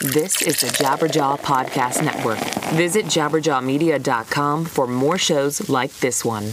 [0.00, 2.38] This is the Jabberjaw Podcast Network.
[2.76, 6.52] Visit jabberjawmedia.com for more shows like this one.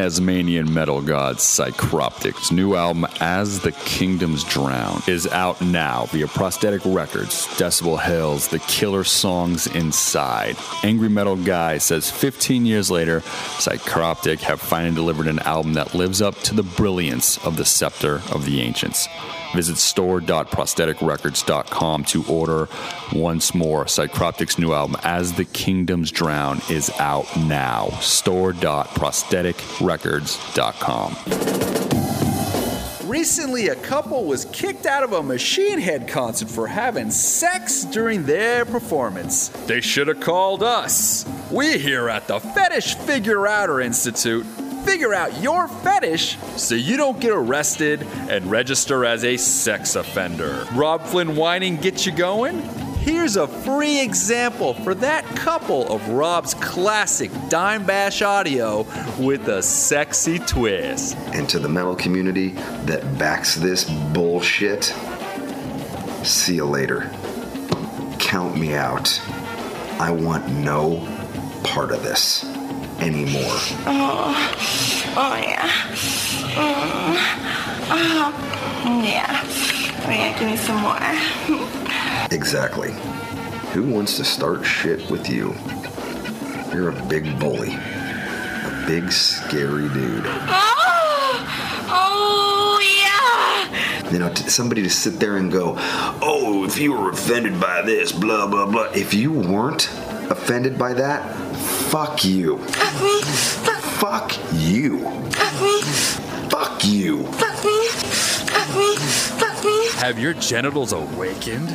[0.00, 6.80] Tasmanian metal god Psychroptic's new album, As the Kingdoms Drown, is out now via Prosthetic
[6.86, 7.46] Records.
[7.58, 10.56] Decibel Hails the killer songs inside.
[10.82, 16.22] Angry Metal Guy says 15 years later, Psychroptic have finally delivered an album that lives
[16.22, 19.06] up to the brilliance of the Scepter of the Ancients.
[19.54, 22.68] Visit store.prostheticrecords.com to order
[23.12, 23.84] once more.
[23.84, 27.88] Psychroptic's new album, As the Kingdoms Drown, is out now.
[28.00, 29.89] Store.prostheticrecords.com.
[33.04, 38.24] Recently, a couple was kicked out of a Machine Head concert for having sex during
[38.24, 39.48] their performance.
[39.66, 41.26] They should have called us.
[41.50, 44.46] We here at the Fetish Figure Outer Institute
[44.84, 50.66] figure out your fetish so you don't get arrested and register as a sex offender.
[50.72, 52.62] Robb Flynn whining gets you going?
[53.00, 58.82] Here's a free example for that couple of Rob's classic Dimebash audio
[59.18, 61.16] with a sexy twist.
[61.32, 62.50] And to the metal community
[62.84, 64.94] that backs this bullshit,
[66.24, 67.10] see you later.
[68.18, 69.18] Count me out.
[69.98, 70.98] I want no
[71.64, 72.44] part of this
[73.00, 73.56] anymore.
[73.86, 74.54] Oh,
[75.16, 75.68] oh yeah.
[76.52, 77.16] Mm.
[77.92, 79.42] Oh, yeah.
[80.02, 81.76] Oh yeah, give me some more.
[82.30, 82.92] Exactly.
[83.72, 85.54] Who wants to start shit with you?
[86.72, 87.74] You're a big bully.
[87.74, 90.24] A big, scary dude.
[90.26, 91.46] Oh,
[91.90, 94.10] oh yeah.
[94.10, 97.82] You know, t- somebody to sit there and go, oh, if you were offended by
[97.82, 98.90] this, blah, blah, blah.
[98.94, 99.88] If you weren't
[100.30, 101.34] offended by that,
[101.90, 102.58] fuck you.
[102.58, 103.22] Fuck me.
[104.00, 105.00] Fuck you.
[105.30, 105.82] Fuck me.
[106.48, 107.24] Fuck you.
[107.24, 107.88] Fuck me.
[107.88, 108.96] Fuck me.
[108.96, 109.88] Fuck me.
[109.98, 111.68] Have your genitals awakened?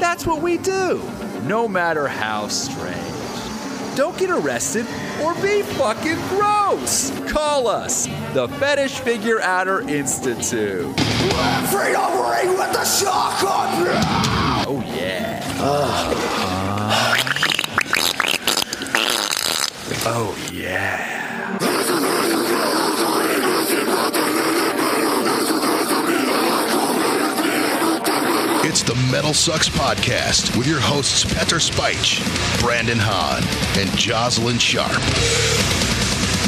[0.00, 1.02] That's what we do,
[1.44, 2.96] no matter how strange.
[3.96, 4.86] Don't get arrested
[5.22, 7.10] or be fucking gross.
[7.30, 10.86] Call us, the Fetish Figure Outer Institute.
[10.98, 13.68] Afraid of ring with the shotgun.
[14.66, 15.44] Oh, yeah.
[20.02, 21.29] Oh, yeah.
[28.90, 32.18] The Metal Sucks Podcast with your hosts Petar Spike,
[32.58, 33.44] Brandon Hahn,
[33.78, 35.89] and Jocelyn Sharp.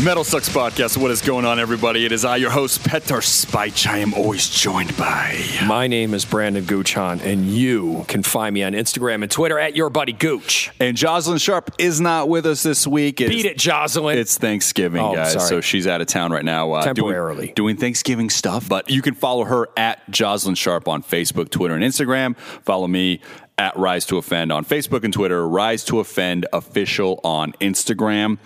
[0.00, 0.96] Metal Sucks Podcast.
[0.96, 2.04] What is going on, everybody?
[2.04, 3.86] It is I, your host, Petar Spike.
[3.86, 5.38] I am always joined by.
[5.64, 9.76] My name is Brandon Goochon, and you can find me on Instagram and Twitter at
[9.76, 10.72] your buddy Gooch.
[10.80, 13.20] And Jocelyn Sharp is not with us this week.
[13.20, 14.18] It's, Beat it, Jocelyn.
[14.18, 15.34] It's Thanksgiving, Oh, guys.
[15.34, 15.46] sorry.
[15.48, 16.72] So she's out of town right now.
[16.72, 17.52] Uh, doing- Temporarily.
[17.54, 18.68] Doing, Thanksgiving stuff.
[18.68, 22.36] But you can follow her at Jocelyn Sharp on Facebook, Twitter, and Instagram.
[22.64, 23.20] Follow me
[23.56, 25.46] at Rise to Offend on Facebook and Twitter.
[25.46, 28.38] Rise to Offend official on Instagram.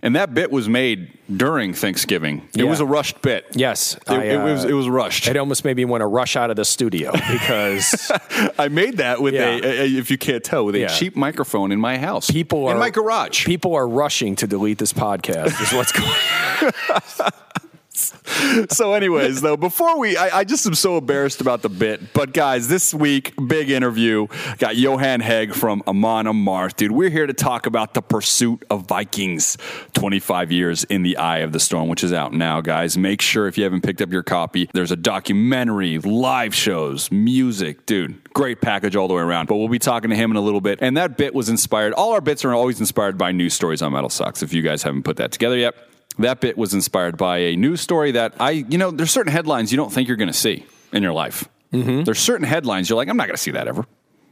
[0.00, 2.48] And that bit was made during Thanksgiving.
[2.54, 2.70] It Yeah.
[2.70, 3.46] was a rushed bit.
[3.54, 5.26] yes, It, I, it uh, was it was rushed.
[5.26, 8.12] It almost made me want to rush out of the studio because
[8.58, 9.48] I made that with Yeah.
[9.56, 10.86] a, a- if you can't tell, with a Yeah.
[10.86, 12.30] cheap microphone in my house.
[12.30, 13.44] people are in my garage.
[13.44, 15.60] People are rushing to delete this podcast.
[15.60, 17.32] Is what's going.
[18.70, 22.12] so, anyways, though, before we, I, I just am so embarrassed about the bit.
[22.12, 24.26] But guys, this week, big interview.
[24.58, 26.92] Got Johan Hegg from Amon Amarth, dude.
[26.92, 29.58] We're here to talk about the pursuit of Vikings.
[29.92, 32.96] Twenty five years in the eye of the storm, which is out now, guys.
[32.96, 37.86] Make sure if you haven't picked up your copy, there's a documentary, live shows, music,
[37.86, 38.22] dude.
[38.32, 39.46] Great package all the way around.
[39.46, 40.78] But we'll be talking to him in a little bit.
[40.80, 41.92] And that bit was inspired.
[41.92, 44.42] All our bits are always inspired by news stories on Metal Sucks.
[44.42, 45.74] If you guys haven't put that together yet.
[46.18, 49.70] That bit was inspired by a news story that I, you know, there's certain headlines
[49.72, 51.48] you don't think you're going to see in your life.
[51.72, 52.04] Mm-hmm.
[52.04, 53.84] There's certain headlines you're like, I'm not going to see that ever.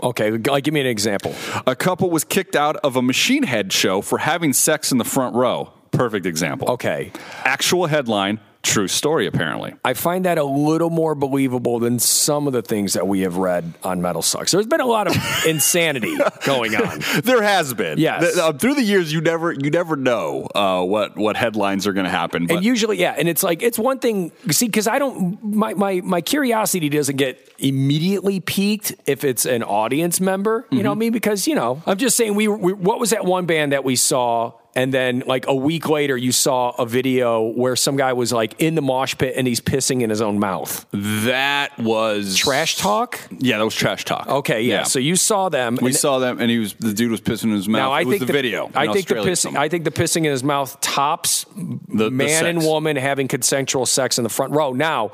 [0.03, 1.35] Okay, like give me an example.
[1.67, 5.05] A couple was kicked out of a Machine Head show for having sex in the
[5.05, 5.73] front row.
[5.91, 6.69] Perfect example.
[6.73, 7.13] Okay,
[7.45, 9.75] Actual headline, true story, apparently.
[9.85, 13.37] I find that a little more believable than some of the things that we have
[13.37, 14.53] read on Metal Sucks.
[14.53, 17.01] There's been a lot of insanity going on.
[17.23, 17.99] There has been.
[17.99, 18.35] Yes.
[18.35, 21.93] Th- uh, through the years, you never you never know uh, what what headlines are
[21.93, 22.47] going to happen.
[22.47, 24.33] But And usually, yeah, and it's like it's one thing.
[24.51, 29.63] See, because I don't, my my my curiosity doesn't get immediately piqued if it's an
[29.63, 30.67] audience member.
[30.71, 31.13] You know what I mean?
[31.13, 33.97] Because you know, I'm just saying, we, we what was that one band that we
[33.97, 34.53] saw?
[34.77, 38.61] And then, like a week later, you saw a video where some guy was like
[38.61, 40.85] in the mosh pit and he's pissing in his own mouth.
[40.93, 43.19] that was Trash talk.
[43.39, 44.29] Yeah, that was trash talk.
[44.29, 44.83] Okay, yeah.
[44.83, 45.79] So you saw them.
[45.81, 47.79] we saw them, and he was the dude was pissing in his mouth.
[47.79, 48.71] Now I it was think the, video.
[48.75, 49.57] I think the Australia or pissing.
[49.57, 51.47] I think the pissing in his mouth tops
[51.89, 54.75] the man and woman having consensual sex in the front row.
[54.75, 55.13] Now,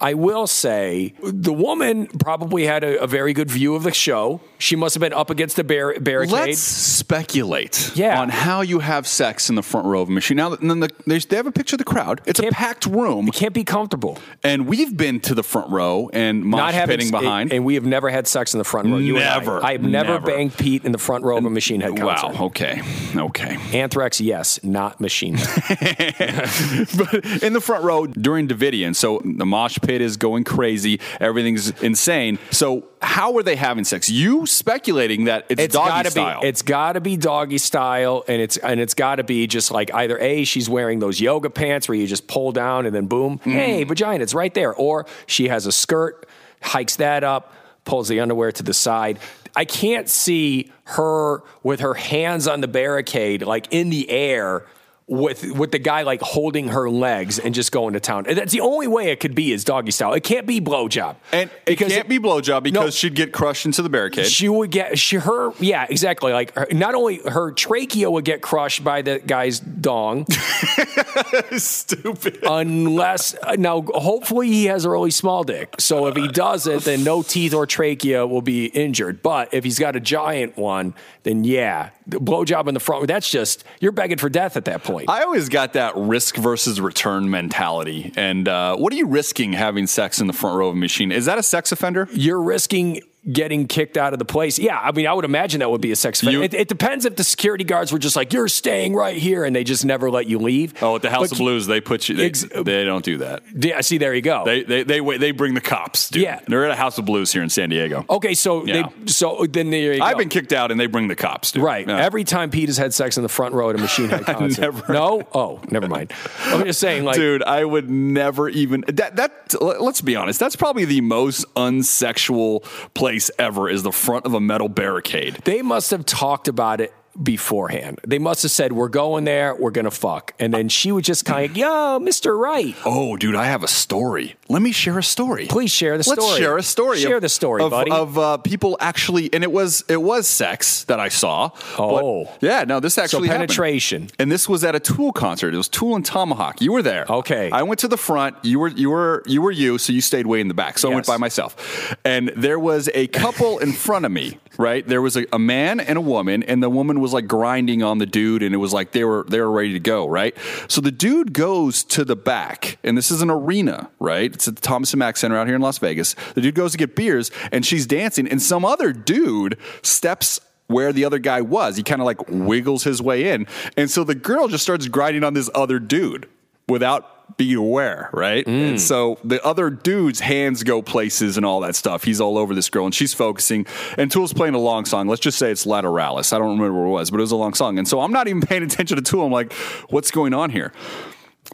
[0.00, 4.40] I will say the woman probably had a, a very good view of the show.
[4.58, 6.32] She must have been up against the bar- barricade.
[6.32, 8.20] Let's speculate Yeah.
[8.20, 10.36] on how you have sex in the front row of a machine.
[10.38, 12.20] Now, and then the, they have a picture of the crowd.
[12.24, 14.18] It's a packed room, you can't be comfortable.
[14.42, 17.52] and we've been to the front row and mosh pitting behind.
[17.52, 18.96] and we have never had sex in the front row.
[18.98, 19.38] You and I.
[19.38, 19.64] Never.
[19.64, 20.26] I've never, Never.
[20.26, 22.34] banged Pete in the front row of a machine head concert.
[22.38, 22.46] wow.
[22.46, 22.80] Okay.
[23.16, 23.56] Okay.
[23.78, 25.34] Anthrax, yes, not machine.
[25.34, 26.48] Head.
[26.96, 31.00] but in the front row during Davidian, so the mosh pit is going crazy.
[31.20, 32.38] Everything's insane.
[32.50, 34.08] So how are they having sex?
[34.08, 36.40] You speculating that it's, it's doggy gotta style.
[36.42, 40.18] be it's gotta be doggy style and it's and it's gotta be just like either
[40.18, 43.50] a she's wearing those yoga pants where you just pull down and then boom Mm-hmm.
[43.52, 46.28] hey vagina it's right there or she has a skirt
[46.62, 47.54] hikes that up
[47.84, 49.18] pulls the underwear to the side
[49.56, 54.66] i can't see her with her hands on the barricade like in the air
[55.10, 58.26] with with the guy like holding her legs and just going to town.
[58.28, 60.12] And That's the only way it could be is doggy style.
[60.14, 61.16] It can't be blowjob.
[61.32, 62.90] and it can't be blowjob because No.
[62.90, 64.26] she'd get crushed into the barricade.
[64.26, 68.40] She would get she her yeah exactly like her, not only her trachea would get
[68.40, 70.26] crushed by the guy's dong
[71.56, 72.38] Stupid.
[72.46, 77.02] unless uh, now hopefully he has a really small dick so if he doesn't then
[77.04, 81.44] no teeth or trachea will be injured but if he's got a giant one then
[81.44, 84.99] yeah the blowjob in the front that's just you're begging for death at that point
[85.08, 88.12] I always got that risk versus return mentality.
[88.16, 91.12] And uh, what are you risking having sex in the front row of a machine?
[91.12, 92.08] Is that a sex offender?
[92.12, 94.58] you're risking getting kicked out of the place.
[94.58, 96.38] Yeah, I mean, I would imagine that would be a sex offender.
[96.38, 99.44] You- It, it depends if the security guards were just like, "You're staying right here,"
[99.44, 100.74] and they just never let you leave.
[100.82, 102.16] Oh, at the House But of Blues, they put you.
[102.16, 103.42] They, Ex- they don't do that.
[103.54, 104.44] Yeah, see, there you go.
[104.44, 105.20] They they they wait.
[105.20, 106.08] They bring the cops.
[106.08, 106.22] Dude.
[106.22, 106.40] Yeah.
[106.48, 108.04] they're at a House of Blues here in San Diego.
[108.08, 108.88] okay, so Yeah.
[109.04, 111.52] they so then there you I've been kicked out, and they bring the cops.
[111.52, 111.62] Dude.
[111.62, 111.86] Right.
[111.86, 111.98] Yeah.
[111.98, 114.60] Every time Pete has had sex in the front row at a Machine Head concert.
[114.62, 114.92] Never.
[114.92, 115.22] No?
[115.34, 116.12] Oh, never mind.
[116.46, 120.56] I'm just saying, like, Dude, I would never even that that let's be honest, that's
[120.56, 122.62] probably the most unsexual
[122.94, 125.34] place ever is the front of a metal barricade.
[125.44, 128.00] they must have talked about it beforehand.
[128.06, 129.54] They must have said, "We're going there.
[129.54, 133.34] We're gonna fuck," and then she would just kind of, "Yo, Mister Right." Oh, dude,
[133.34, 134.36] I have a story.
[134.48, 135.46] Let me share a story.
[135.46, 136.40] Please share the Let's story.
[136.40, 136.98] share a story.
[136.98, 137.90] Share of, the story, of, buddy.
[137.90, 141.50] Of uh, people actually, and it was it was sex that I saw.
[141.78, 142.24] Oh.
[142.24, 142.64] But, yeah.
[142.64, 143.48] No, this actually happened.
[143.48, 144.08] penetration.
[144.18, 145.54] And this was at a Tool concert.
[145.54, 146.60] It was Tool and Tomahawk.
[146.60, 147.06] You were there.
[147.08, 147.50] Okay.
[147.50, 148.36] I went to the front.
[148.42, 149.78] You were you were you were you.
[149.78, 150.78] So you stayed way in the back.
[150.78, 151.96] So I went by myself.
[152.04, 154.38] And there was a couple in front of me.
[154.58, 154.86] Right.
[154.86, 157.98] There was a, a man and a woman, and the woman was like grinding on
[157.98, 160.06] the dude, and it was like they were they were ready to go.
[160.06, 160.36] Right.
[160.68, 163.90] So the dude goes to the back, and this is an arena.
[163.98, 164.32] Right.
[164.32, 166.14] It's at the Thomas and Mack Center out here in Las Vegas.
[166.34, 170.92] The dude goes to get beers, and she's dancing, and some other dude steps where
[170.92, 171.76] the other guy was.
[171.76, 173.48] He kind of like wiggles his way in.
[173.76, 176.28] And so the girl just starts grinding on this other dude
[176.68, 178.44] without being aware, right?
[178.46, 178.70] Mm.
[178.70, 182.04] And so the other dude's hands go places and all that stuff.
[182.04, 183.66] He's all over this girl and she's focusing.
[183.98, 185.08] And Tool's playing a long song.
[185.08, 186.32] Let's just say it's Lateralus.
[186.32, 187.78] I don't remember what it was, but it was a long song.
[187.78, 189.24] And so I'm not even paying attention to Tool.
[189.24, 189.52] I'm like,
[189.90, 190.72] what's going on here?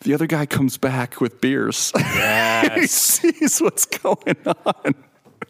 [0.02, 1.92] The other guy comes back with beers.
[2.74, 4.94] he sees what's going on.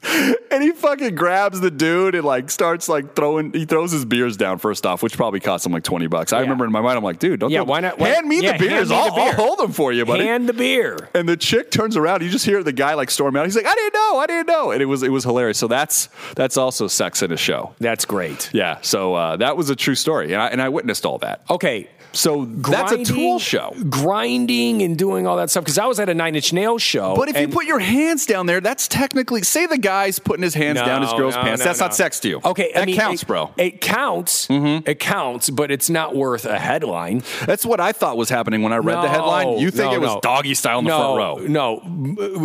[0.49, 3.53] And he fucking grabs the dude and like starts like throwing.
[3.53, 6.33] He throws his beers down first off, which probably cost him like twenty bucks.
[6.33, 6.49] I Yeah.
[6.49, 8.41] rember in my mind, I'm like, dude, don't Yeah, throw- why not- why- hand me
[8.41, 8.89] yeah, the beers?
[8.89, 10.25] me I'll, I'll hold them for you, buddy.
[10.25, 11.11] Hand the beer.
[11.15, 12.23] and the chick turns around.
[12.23, 13.45] You just hear the guy like storm out.
[13.45, 15.59] He's like, I didn't know, I didn't know, and it was it was hilarious.
[15.59, 17.75] So that's that's also sex in a show.
[17.81, 18.49] That's great.
[18.55, 18.79] Yeah.
[18.81, 21.43] So uh, that was a true story, and I and I witnessed all that.
[21.51, 21.91] Okay.
[22.13, 23.75] So that's a tool show.
[23.91, 25.65] Grinding and doing all that stuff.
[25.65, 27.15] Because I was at a Nine Inch Nails show.
[27.15, 30.55] But if you put your hands down there, that's technically say the guy's putting his
[30.55, 31.61] hands down his girl's no, pants.
[31.61, 31.87] no, that's no.
[31.87, 32.41] not sex to you.
[32.45, 33.53] Okay, that I mean, counts, it, bro.
[33.57, 34.47] It counts.
[34.49, 34.89] Mm-hmm.
[34.89, 37.23] It counts, but it's not worth a headline.
[37.47, 39.59] That's what I thought was happening when I read the headline.
[39.59, 40.21] You think no, it was no.
[40.21, 41.47] doggy style in the no, front row?
[41.47, 41.81] No,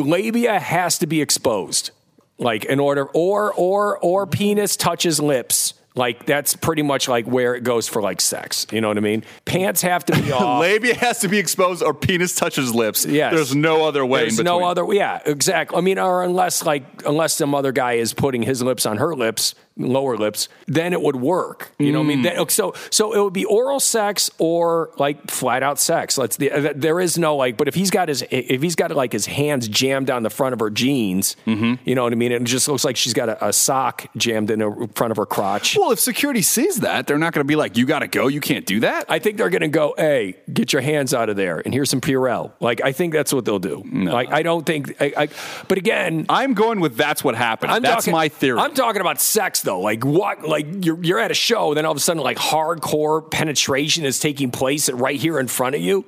[0.02, 1.92] labia has to be exposed,
[2.38, 5.74] like in order, or or or penis touches lips.
[5.94, 8.66] Like that's pretty much like where it goes for like sex.
[8.72, 9.26] You know what I mean?
[9.44, 10.62] Pants have to be off.
[10.62, 13.06] Labia has to be exposed, or penis touches lips.
[13.06, 13.34] Yes.
[13.34, 14.22] There's no other way.
[14.22, 14.86] There's no other.
[14.94, 15.78] Yeah, exactly.
[15.78, 19.14] I mean, or unless like unless some other guy is putting his lips on her
[19.14, 21.72] lips, lower lips, then it would work.
[21.80, 22.08] You know what I Mm.
[22.08, 22.22] mean?
[22.24, 26.18] Then- so so it would be oral sex or like flat out sex.
[26.18, 27.58] Let's the, uh, there is no like.
[27.58, 30.54] But if he's got his if he's got like his hands jammed down the front
[30.54, 31.76] of her jeans, Mm-hmm.
[31.86, 32.32] you know what I mean?
[32.32, 35.26] It just looks like she's got a, a sock jammed in the front of her
[35.26, 35.78] crotch.
[35.78, 38.28] Well, if security sees that, they're not going to be like, "You got to go.
[38.28, 41.30] You can't do that." I think they're going to go, hey, get your hands out
[41.30, 42.52] of there, and here's some Purell.
[42.60, 43.84] Like, I think that's what they'll do.
[43.92, 44.96] Like, I don't think.
[45.02, 45.30] I, I,
[45.68, 47.72] but again, I'm going with that's what happened.
[47.72, 48.60] I'm that's talking, my theory.
[48.60, 49.80] I'm talking about sex though.
[49.80, 50.48] Like what?
[50.48, 54.06] Like you're you're at a show, and then all of a sudden like hardcore penetration
[54.06, 56.06] is taking place right here in front of you.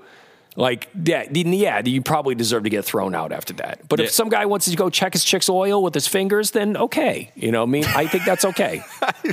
[0.55, 3.87] Like, yeah, yeah, you probably deserve to get thrown out after that.
[3.89, 4.05] But Yeah.
[4.05, 7.31] if some guy wants to go check his chick's oil with his fingers, then okay.
[7.35, 7.85] You know what I mean?
[7.85, 8.83] I think that's okay.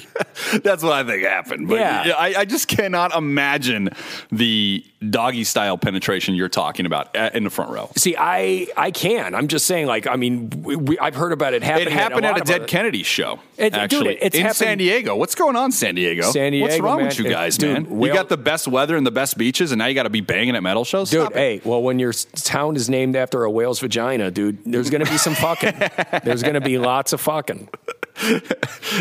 [0.62, 1.69] That's what I think happened.
[1.69, 2.15] But Yeah.
[2.17, 3.91] I, I just cannot imagine
[4.33, 7.91] the doggy style penetration you're talking about at, in the front row.
[7.97, 9.35] See, I I can.
[9.35, 11.89] I'm just saying, like, I mean, we, we, I've heard about it happening.
[11.89, 13.39] It happened at at a a Dead Kennedy show.
[13.57, 15.17] It- dude, actually, it's in happened- San Diego.
[15.17, 16.31] What's going on, San Diego?
[16.31, 17.07] San What's Diego, wrong man.
[17.09, 17.99] with you It- guys, dude, man?
[17.99, 20.11] whale- you got the best weather and the best beaches, and now you got to
[20.11, 21.10] be banging at metal shows.
[21.11, 21.38] Dude, Stop it.
[21.38, 25.11] hey, well, when your town is named after a whale's vagina, dude, there's going to
[25.11, 25.75] be some fucking.
[26.25, 27.69] there's going to be lots of fucking.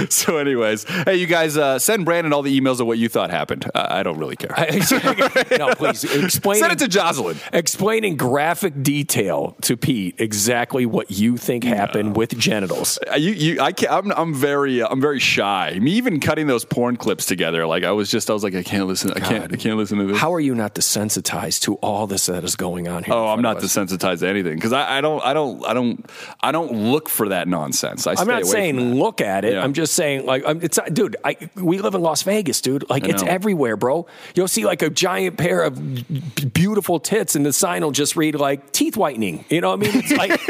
[0.10, 3.32] So, anyways, hey, you guys, uh, send Brandon all the emails of what you thought
[3.32, 3.70] happened.
[3.74, 4.52] Uh, I don't really care.
[5.58, 6.60] no, please explain.
[6.60, 7.38] Send it to Jocelyn.
[7.54, 13.00] Explain in graphic detail to Pete exactly what you think happened with genitals.
[13.12, 15.78] Uh, You, you, I can't, I'm, I'm very, uh, I'm very shy.
[15.82, 18.64] Me even cutting those porn clips together, like I was just, I was like, I
[18.64, 20.18] can't listen, I can't, I can't listen to this.
[20.18, 23.14] How are you not desensitized to all this that is going on here?
[23.14, 26.10] Oh, I'm not desensitized to anything because I, I don't, I don't, I don't,
[26.42, 28.06] I don't look for that nonsense.
[28.08, 28.96] I I'm stay not saying that.
[29.10, 29.54] Look at it.
[29.54, 29.64] Yeah.
[29.64, 31.16] I'm just saying like I'm, it's not, dude.
[31.26, 32.88] I, we live in Las Vegas, dude.
[32.90, 34.06] Like it's everywhere, bro.
[34.36, 35.74] You'll see like a giant pair of
[36.54, 39.46] beautiful tits, and the sign will just read like teeth whitening.
[39.50, 40.04] You know what I mean?
[40.04, 40.40] It's like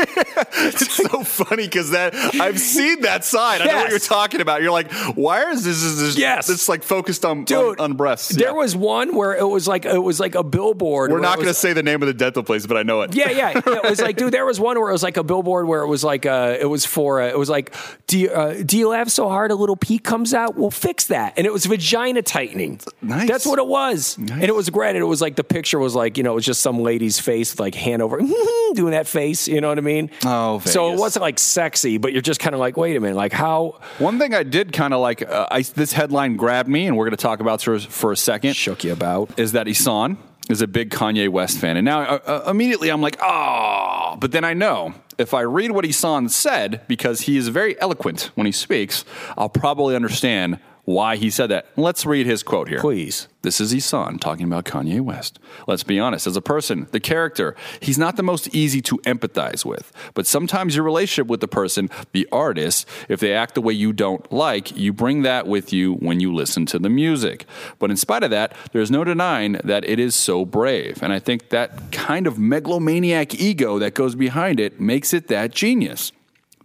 [0.51, 3.61] It's so funny because that I've seen that sign.
[3.61, 4.61] I know what you're talking about.
[4.61, 5.81] You're like, why is this?
[5.83, 6.49] Is this Yes.
[6.49, 8.35] It's like focused on dude, on, on breasts.
[8.35, 8.53] There Yeah.
[8.53, 11.11] was one where it was like it was like a billboard.
[11.11, 13.15] We're not going to say the name of the dental place, but I know it.
[13.15, 13.75] Yeah, yeah, yeah.
[13.83, 15.87] It was like, dude, there was one where it was like a billboard where it
[15.87, 17.73] was like, uh, it was for, uh, it was like,
[18.07, 20.55] do you, uh, do you laugh so hard a little pee comes out?
[20.55, 21.33] We'll fix that.
[21.37, 22.79] And it was vagina tightening.
[23.01, 23.27] Nice.
[23.27, 24.17] That's what it was.
[24.17, 26.45] And it was granted, it was like the picture was like, you know, it was
[26.45, 28.17] just some lady's face with like hand over,
[28.73, 29.47] doing that face.
[29.47, 30.09] You know what I mean?
[30.25, 33.15] Oh, so it wasn't like sexy, but you're just kind of like, wait a minute,
[33.15, 36.87] like how One thing I did kind of like, uh, I, this headline grabbed me,
[36.87, 38.55] and we're going to talk about for, for a second.
[38.55, 39.37] shook you about?
[39.37, 40.17] is that Ihsahn
[40.49, 41.77] is a big Kanye West fan.
[41.77, 45.71] And now uh, uh, immediately I'm like, oh, but then I know if I read
[45.71, 49.03] what Ihsahn said, because he is very eloquent when he speaks,
[49.37, 51.67] I'll probably understand why he said that.
[51.75, 52.79] Let's read his quote here.
[52.79, 53.27] Please.
[53.41, 55.39] This is Ihsahn talking about Kanye West.
[55.65, 59.63] Let's be honest, as a person, the character, he's not the most easy to empathize
[59.63, 59.93] with.
[60.13, 63.93] But sometimes your relationship with the person, the artist, if they act the way you
[63.93, 67.45] don't like, you bring that with you when you listen to the music.
[67.77, 71.01] But in spite of that, there's no denying that it is so brave.
[71.01, 75.51] And I think that kind of megalomaniac ego that goes behind it makes it that
[75.51, 76.11] genius.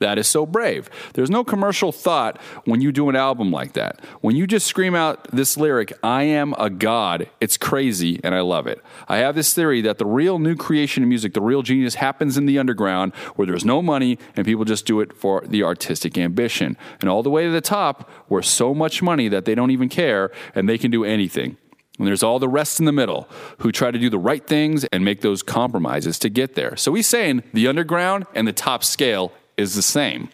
[0.00, 0.90] That is so brave.
[1.14, 4.00] There's no commercial thought when you do an album like that.
[4.20, 8.40] When you just scream out this lyric, I am a god, it's crazy and I
[8.40, 8.82] love it.
[9.08, 12.36] I have this theory that the real new creation of music, the real genius happens
[12.36, 16.18] in the underground where there's no money and people just do it for the artistic
[16.18, 16.76] ambition.
[17.00, 19.88] And all the way to the top where so much money that they don't even
[19.88, 21.56] care and they can do anything.
[21.98, 24.84] And there's all the rest in the middle who try to do the right things
[24.86, 26.76] and make those compromises to get there.
[26.76, 30.28] So he's saying the underground and the top scale is the same.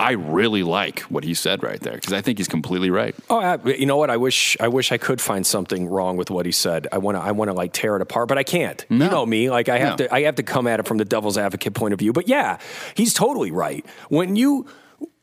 [0.00, 3.16] I really like what he said right there because I think he's completely right.
[3.28, 4.10] Oh, I, you know what?
[4.10, 6.86] I wish I wish I could find something wrong with what he said.
[6.92, 8.84] I want to I want to like tear it apart, but I can't.
[8.88, 9.50] You know me.
[9.50, 10.06] Like I have No.
[10.06, 12.12] to I have to come at it from the devil's advocate point of view.
[12.12, 12.58] But yeah,
[12.94, 13.84] he's totally right.
[14.08, 14.66] When you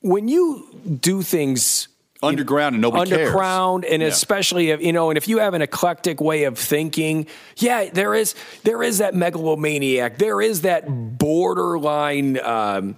[0.02, 0.68] when you
[1.00, 1.88] do things
[2.26, 3.28] Underground and nobody cares.
[3.28, 4.08] underground and Yeah.
[4.10, 7.28] especially if you know and if you have an eclectic way of thinking
[7.58, 10.86] yeah there is there is that megalomaniac there is that
[11.18, 12.96] borderline um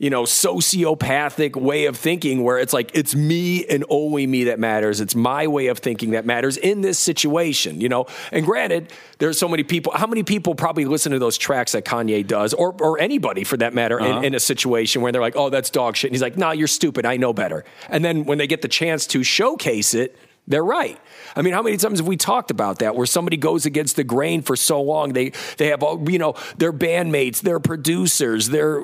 [0.00, 4.58] you know sociopathic way of thinking where it's like it's me and only me that
[4.58, 5.00] matters.
[5.00, 8.06] It's my way of thinking that matters in this situation you know?
[8.32, 11.84] And granted there's so many people how many people probably listen to those tracks that
[11.84, 14.20] kanye does or, or anybody for that matter in, uh-huh.
[14.22, 16.10] in a situation where they're like oh that's dog shit.
[16.10, 17.04] And he's like no you're stupid.
[17.04, 17.64] I know better.
[17.90, 20.16] And then when they get the chance to showcase it
[20.50, 21.00] they're right.
[21.36, 24.02] I mean, how many times have we talked about that where somebody goes against the
[24.02, 25.12] grain for so long?
[25.12, 28.82] They they have all you know their bandmates, their producers, their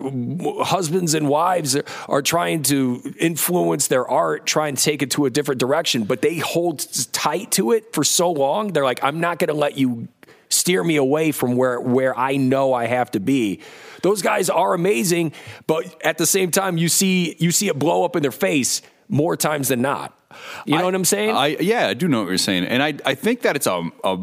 [0.62, 5.26] husbands and wives are, are trying to influence their art, try and take it to
[5.26, 8.72] a different direction, but they hold tight to it for so long.
[8.72, 10.06] They're like, I'm not going to let you
[10.48, 13.60] steer me away from where where I know I have to be.
[14.02, 15.32] Those guys are amazing,
[15.66, 18.82] but at the same time, you see you see it blow up in their face
[19.08, 20.16] more times than not.
[20.64, 21.30] You know I- what I'm saying?
[21.30, 23.88] I, yeah, I do know what you're saying, and I, I think that it's a,
[24.04, 24.18] a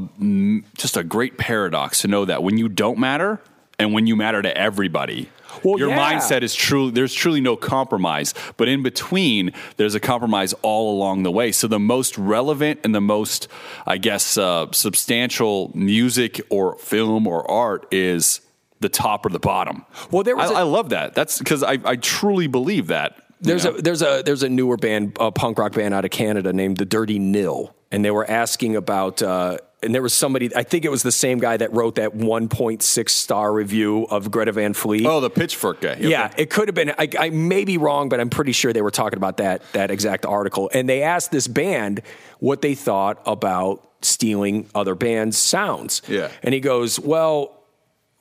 [0.78, 3.40] just a great paradox to know that when you don't matter
[3.80, 5.30] and when you matter to everybody.
[5.64, 6.14] Well, your yeah.
[6.14, 11.24] mindset is truly there's truly no compromise, but in between there's a compromise all along
[11.24, 11.52] the way.
[11.52, 13.48] So the most relevant and the most,
[13.86, 18.42] I guess, uh, substantial music or film or art is
[18.80, 19.86] the top or the bottom.
[20.12, 21.14] Well, there was I a- I love that.
[21.14, 23.18] That's because I, I truly believe that.
[23.44, 23.76] You There's know?
[23.76, 26.78] a there's a there's a newer band, a punk rock band out of Canada named
[26.78, 29.22] the Dirty Nil, and they were asking about.
[29.22, 32.16] Uh, and there was somebody, I think it was the same guy that wrote that
[32.16, 35.06] 1.6 star review of Greta Van Fleet.
[35.06, 35.98] Oh, the pitchfork guy.
[36.00, 36.92] Yeah, it could have been.
[36.98, 39.92] I, I may be wrong, but I'm pretty sure they were talking about that that
[39.92, 40.70] exact article.
[40.74, 42.02] And they asked this band
[42.40, 46.02] what they thought about stealing other bands' sounds.
[46.08, 46.30] Yeah.
[46.42, 47.60] and he goes, "Well."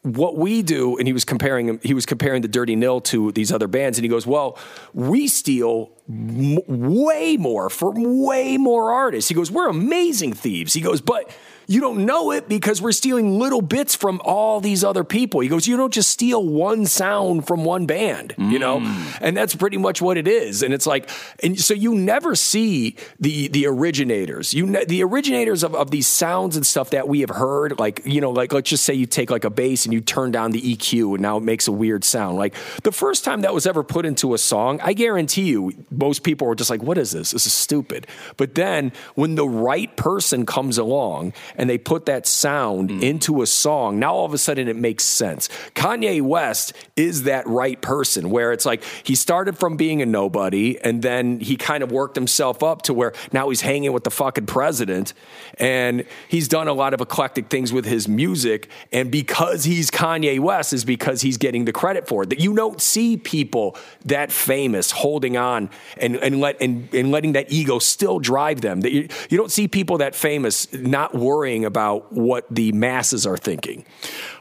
[0.02, 3.30] What we do, and he was comparing him, he was comparing the Dirty Nil to
[3.32, 4.58] these other bands, and he goes, "Well,
[4.92, 10.80] we steal m- way more from way more artists." He goes, "We're amazing thieves." He
[10.80, 11.30] goes, "But
[11.66, 15.40] you don't know it because we're stealing little bits from all these other people.
[15.40, 18.80] He goes, you don't just steal one sound from one band, you know?
[18.80, 19.18] Mm.
[19.20, 20.62] And that's pretty much what it is.
[20.62, 21.08] And it's like,
[21.42, 24.54] and so you never see the the originators.
[24.54, 28.02] You ne- the originators of, of these sounds and stuff that we have heard, like,
[28.04, 30.52] you know, like let's just say you take like a bass and you turn down
[30.52, 32.36] the EQ and now it makes a weird sound.
[32.36, 36.22] Like the first time that was ever put into a song, I guarantee you, most
[36.22, 37.32] people were just like, what is this?
[37.32, 38.06] This is stupid.
[38.36, 43.02] But then when the right person comes along and they put that sound hmm.
[43.02, 45.48] into a song, now all of a sudden it makes sense.
[45.74, 50.78] Kanye West is that right person where it's like he started from being a nobody
[50.80, 54.10] and then he kind of worked himself up to where now he's hanging with the
[54.10, 55.14] fucking president
[55.58, 58.68] and he's done a lot of eclectic things with his music.
[58.90, 62.30] And because he's Kanye West, is because he's getting the credit for it.
[62.30, 67.32] That you don't see people that famous holding on and, and let and, and letting
[67.32, 68.80] that ego still drive them.
[68.82, 73.36] That you, you don't see people that famous not worrying about what the masses are
[73.36, 73.84] thinking.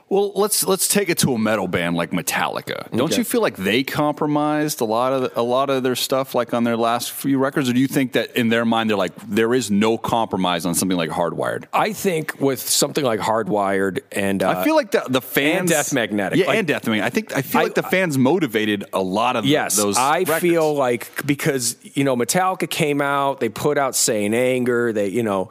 [0.08, 2.92] Well, let's let's take it to a metal band like Metallica.
[2.92, 3.16] Don't Okay.
[3.20, 6.66] you feel like they compromised a lot of a lot of their stuff, like on
[6.66, 9.54] their last few records, or do you think that in their mind they're like there
[9.54, 11.64] is no compromise on something like Hardwired?
[11.72, 15.94] I think with something like Hardwired and uh, I feel like the the fans Death
[15.94, 16.38] Magnetic.
[16.40, 17.06] yeah, Like- and Death Magnetic.
[17.06, 19.98] I think I feel I- like the fans motivated a lot of Yes, those.
[19.98, 20.40] I records.
[20.42, 24.36] feel like because you know Metallica came out, they put out "St.
[24.36, 25.48] Anger," they you know.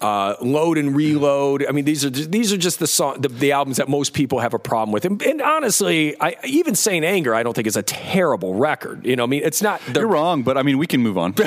[0.00, 1.64] Uh, load and reload.
[1.66, 4.12] I mean, these are just, these are just the song, the, the albums that most
[4.12, 5.06] people have a problem with.
[5.06, 7.04] And, and honestly, I even St.
[7.04, 9.06] Anger, I don't think is a terrible record.
[9.06, 9.80] You know, I mean, it's not.
[9.86, 11.34] The, you're wrong, but I mean we can move on.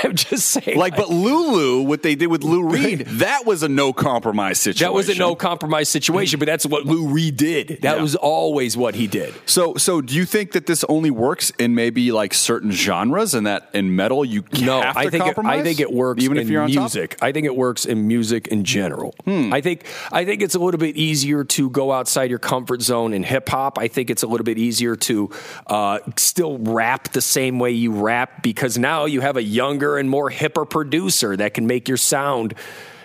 [0.04, 3.68] I'm just saying, like, but Lulu, what they did with Lou Reed, that was a
[3.68, 4.86] no compromise situation.
[4.86, 6.38] that was a no compromise situation.
[6.38, 7.78] But that's what Lou Reed did.
[7.82, 8.02] That Yeah.
[8.02, 9.34] was always what he did.
[9.46, 13.46] So, so do you think that this only works in maybe like certain genres, and
[13.46, 15.38] that in metal you No, have to I think it.
[15.44, 16.82] I think it works even in if you're on top?
[16.82, 17.16] music.
[17.22, 19.14] I think it works in music in general.
[19.24, 19.52] Hmm.
[19.52, 23.12] I think I think it's a little bit easier to go outside your comfort zone
[23.14, 23.78] in hip hop.
[23.78, 25.30] I think it's a little bit easier to
[25.66, 30.08] uh, still rap the same way you rap because now you have a younger and
[30.08, 32.54] more hipper producer that can make your sound.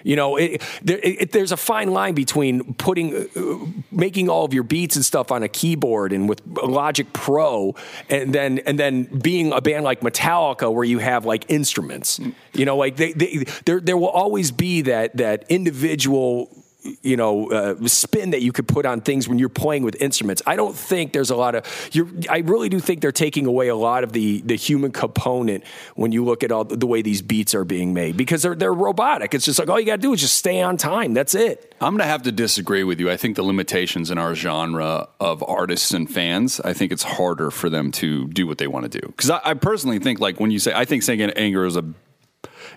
[0.03, 4.53] You know, it, there, it, there's a fine line between putting, uh, making all of
[4.53, 7.73] your beats and stuff on a keyboard and with Logic Pro,
[8.07, 12.19] and then and then being a band like Metallica where you have like instruments.
[12.53, 16.55] You know, like they, they, there there will always be that that individual
[17.01, 20.41] you know uh, spin that you could put on things when you're playing with instruments.
[20.45, 23.67] I don't think there's a lot of you're I really do think they're taking away
[23.67, 25.63] a lot of the the human component
[25.95, 28.73] when you look at all the way these beats are being made because they're they're
[28.73, 29.33] robotic.
[29.33, 31.13] It's just like all you got to do is just stay on time.
[31.13, 31.73] That's it.
[31.81, 33.11] I'm going to have to disagree with you.
[33.11, 37.51] I think the limitations in our genre of artists and fans, I think it's harder
[37.51, 39.07] for them to do what they want to do.
[39.07, 41.33] Because I, I personally think, like when you say, I think St.
[41.37, 41.83] Anger is a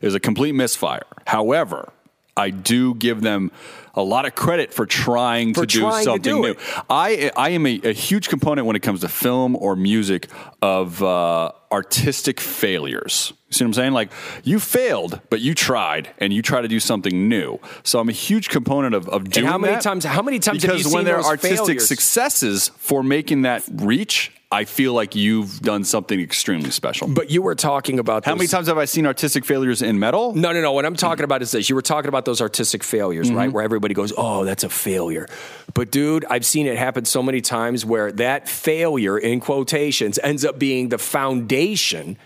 [0.03, 1.07] is a complete misfire.
[1.27, 1.92] However,
[2.38, 3.51] I do give them
[3.94, 6.55] a lot of credit for trying For to do trying to something do new.
[6.88, 10.29] I I am a, a huge component when it comes to film or music
[10.62, 13.33] of uh, artistic failures.
[13.49, 13.93] You see what I'm saying?
[13.93, 14.11] Like
[14.45, 17.59] you failed, but you tried, and you try to do something new.
[17.83, 19.83] So I'm a huge component of, of doing how many that.
[19.83, 21.89] times- how many times have you seen because when there are artistic failures?
[21.89, 27.09] successes for making that reach, I feel like you've done something extremely special.
[27.09, 30.35] But you were talking about How many times have I seen artistic failures in metal?
[30.35, 30.73] No, no, no.
[30.73, 31.69] What I'm talking about is this.
[31.69, 33.47] You were talking about those artistic failures, right?
[33.49, 33.55] Mm-hmm.
[33.55, 35.27] Where everybody goes, oh, that's a failure.
[35.75, 40.47] But, dude, I've seen it happen so many times where that failure, in quotations, ends
[40.47, 42.17] up being the foundation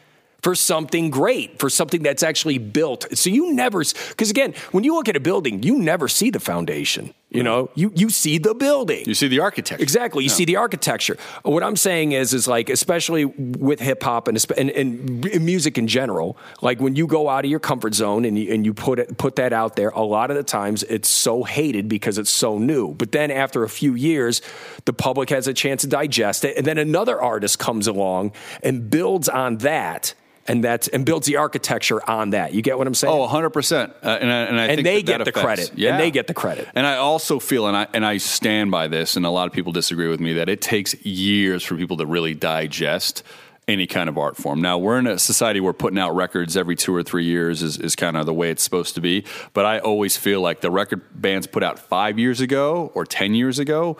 [0.42, 3.06] for something great, for something that's actually built.
[3.16, 3.78] So you never,
[4.08, 7.14] because again, when you look at a building, you never see the foundation.
[7.30, 9.04] You know, you, you see the building.
[9.06, 9.82] You see the architecture.
[9.82, 10.22] Exactly.
[10.22, 11.16] You see the architecture.
[11.44, 15.86] What I'm saying is, is like, especially with hip hop and, and, and music in
[15.86, 18.98] general, like when you go out of your comfort zone and you, and you put
[18.98, 22.28] it, put that out there, a lot of the times it's so hated because it's
[22.28, 22.92] so new.
[22.92, 24.42] But then after a few years,
[24.84, 26.58] the public has a chance to digest it.
[26.58, 30.12] And then another artist comes along and builds on that.
[30.48, 32.52] And that's and builds the architecture on that.
[32.52, 33.14] You get what I'm saying?
[33.14, 33.90] Oh, 100%.
[33.90, 35.70] Uh, and I, and I And think they that get that the credit.
[35.70, 36.68] And they get the credit.
[36.74, 39.52] And I also feel, and I, and I stand by this, and a lot of
[39.52, 43.22] people disagree with me, that it takes years for people to really digest
[43.68, 44.60] any kind of art form.
[44.60, 47.78] Now we're in a society where putting out records every two or three years is,
[47.78, 49.24] is kind of the way it's supposed to be.
[49.52, 53.34] But I always feel like the record bands put out five years ago or ten
[53.34, 53.96] years ago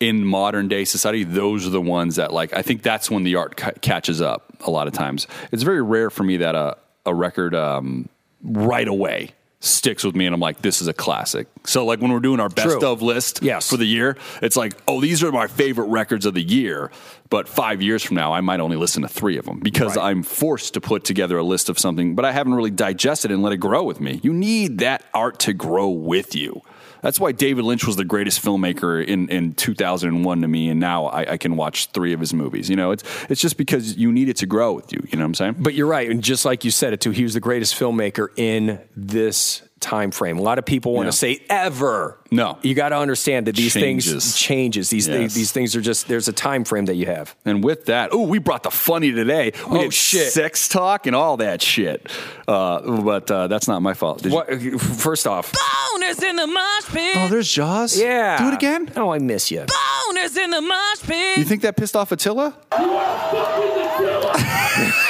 [0.00, 2.52] in modern day society, those are the ones that like.
[2.52, 4.51] I think that's when the art ca- catches up.
[4.64, 8.08] A lot of times, it's very rare for me that a a record um,
[8.42, 9.30] right away
[9.64, 11.46] sticks with me and I'm like, this is a classic.
[11.64, 12.86] So like when we're doing our best True.
[12.90, 13.70] of list Yes.
[13.70, 16.90] for the year, it's like, oh, these are my favorite records of the year.
[17.30, 20.24] But five years from now, I might only listen to three of them because I'm
[20.24, 23.42] forced to put together a list of something, but I haven't really digested it and
[23.44, 24.18] let it grow with me.
[24.24, 26.62] You need that art to grow with you.
[27.02, 31.06] That's why David Lynch was the greatest filmmaker in, in 2001 to me, and now
[31.06, 32.70] I, I can watch three of his movies.
[32.70, 35.00] You know, it's it's just because you need it to grow with you.
[35.10, 35.56] You know what I'm saying?
[35.58, 38.28] But you're right, and just like you said it too, he was the greatest filmmaker
[38.36, 40.38] in this time frame.
[40.38, 41.10] A lot of people want Yeah.
[41.10, 42.18] to say ever.
[42.30, 42.56] No.
[42.62, 44.10] you got to understand that these Changes.
[44.10, 44.88] things changes.
[44.88, 45.16] These Yes.
[45.18, 47.34] things, these things are just there's a time frame that you have.
[47.44, 49.52] And with that, oh, we brought the funny today.
[49.70, 50.32] We Oh, did shit.
[50.32, 52.10] sex talk and all that shit.
[52.48, 54.22] Uh, but uh, that's not my fault.
[54.22, 54.80] Did you- What?
[54.80, 57.16] First off, Boners in the mosh pit.
[57.18, 58.00] Oh, there's Jaws.
[58.00, 58.90] yeah, do it again.
[58.96, 59.60] Oh, I miss you.
[59.66, 61.36] Boners in the mosh pit.
[61.38, 62.54] You think that pissed off Attila?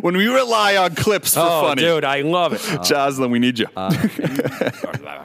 [0.00, 2.60] when we rely on clips for Oh, funny, dude, I love it.
[2.84, 3.66] Jocelyn, we need you.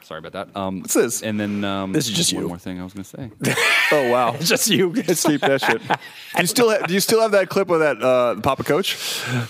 [0.01, 0.49] Sorry about that.
[0.55, 1.21] Um, What's this?
[1.21, 2.47] And then um, This is just one you.
[2.49, 3.53] more thing I was going to say.
[3.91, 4.91] oh wow, just you.
[4.93, 5.81] keep that shit.
[5.87, 8.97] Do you still have, do you still have that clip of that uh, Papa Coach?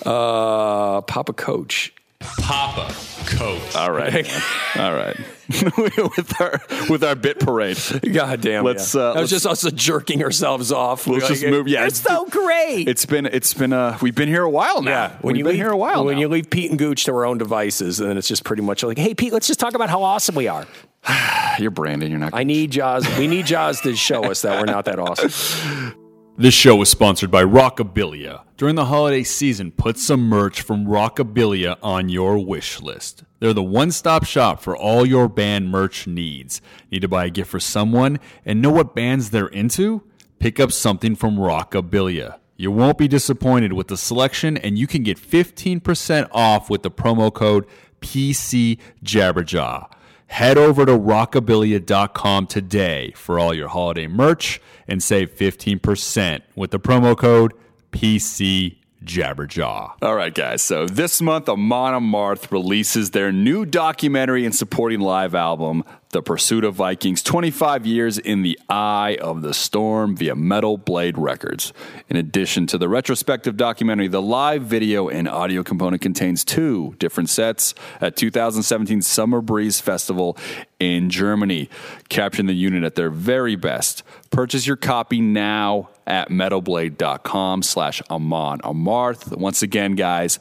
[0.06, 1.94] Uh, Papa Coach.
[2.20, 2.94] Papa
[3.26, 3.76] Coach.
[3.76, 4.28] All right,
[4.78, 5.16] all right.
[5.78, 7.78] with our with our bit parade.
[8.14, 8.64] God damn.
[8.64, 9.02] Let's, yeah.
[9.02, 11.08] uh, that was let's- just us jerking ourselves off.
[11.08, 12.88] Let's Like, just move- yeah, it's it's- so great.
[12.88, 14.92] It's been it's been uh we've been here a while now.
[14.92, 16.06] Yeah, when we've you been leave, here a while.
[16.06, 16.22] When now.
[16.22, 18.84] you leave Pete and Gooch to our own devices, and then it's just pretty much
[18.84, 20.68] like, hey, Pete, let's just talk about how awesome we are.
[21.60, 22.12] You're Brandon.
[22.12, 22.34] You're not.
[22.34, 23.08] I need Jaws.
[23.18, 25.96] We need Jaws to show us that we're not that awesome.
[26.40, 28.44] This show is sponsored by Rockabilia.
[28.56, 33.26] During the holiday season, put some merch from Rockabilia on your wish list.
[33.42, 36.62] They're the one stop shop for all your band merch needs.
[36.94, 40.02] Need to buy a gift for someone and know what bands they're into?
[40.40, 42.38] Pick up something from Rockabilia.
[42.56, 46.92] You won't be disappointed with the selection, and you can get 15% off with the
[46.92, 47.66] promo code
[48.00, 49.92] PCJabberjaw.
[50.30, 56.80] Head over to rockabilia.com today for all your holiday merch and save 15% with the
[56.80, 57.54] promo code
[57.92, 59.94] PC Jabberjaw.
[60.02, 60.62] All right, guys.
[60.62, 66.66] So this month, Amon Amarth releases their new documentary and supporting live album, The Pursuit
[66.66, 71.72] of Vikings 25 Years in the Eye of the Storm via Metal Blade Records.
[72.10, 77.30] In addition to the retrospective documentary, the live video and audio component contains two different
[77.30, 80.38] sets at 2017 Summer Breeze Festival
[80.80, 81.70] in Germany,
[82.10, 84.04] capturing the unit at their very best.
[84.30, 89.36] Purchase your copy now at metalblade.com slash Amon Amarth.
[89.38, 90.40] Once again, guys,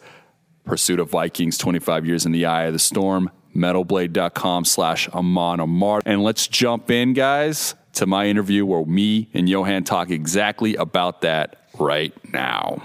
[0.65, 6.03] Pursuit of Vikings, 25 years in the eye of the storm, metalblade.com slash Amon Amarth.
[6.05, 11.23] And let's jump in, guys, to my interview where me and Johan talk exactly about
[11.23, 12.83] that right now.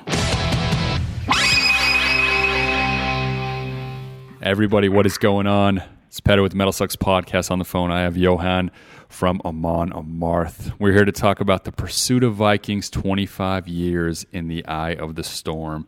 [4.41, 5.81] Everybody, what is going on?
[6.07, 7.91] It's Petar with Metal Sucks Podcast on the phone.
[7.91, 8.71] I have Johan
[9.13, 10.73] from Amon Amarth.
[10.79, 15.15] We're here to talk about the pursuit of Vikings 25 years in the eye of
[15.15, 15.87] the storm.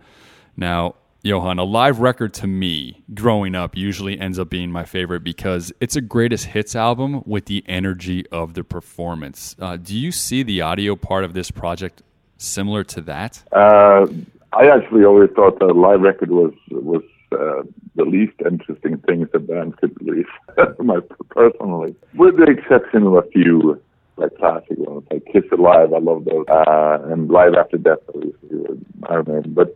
[0.56, 5.24] Now, Johan, a live record to me growing up usually ends up being my favorite
[5.24, 9.56] because it's a greatest hits album with the energy of the performance.
[9.60, 12.04] Uh, do you see the audio part of this project
[12.38, 13.44] similar to that?
[13.52, 14.06] Uh,
[14.54, 17.64] I actually always thought the live record was was uh,
[17.96, 20.28] the least interesting things a band could release,
[20.80, 23.82] my personally, with the exception of a few
[24.18, 25.94] like classic ones, like Kiss Alive.
[25.94, 29.76] I love those, uh, and Live After Death, obviously, with Iron But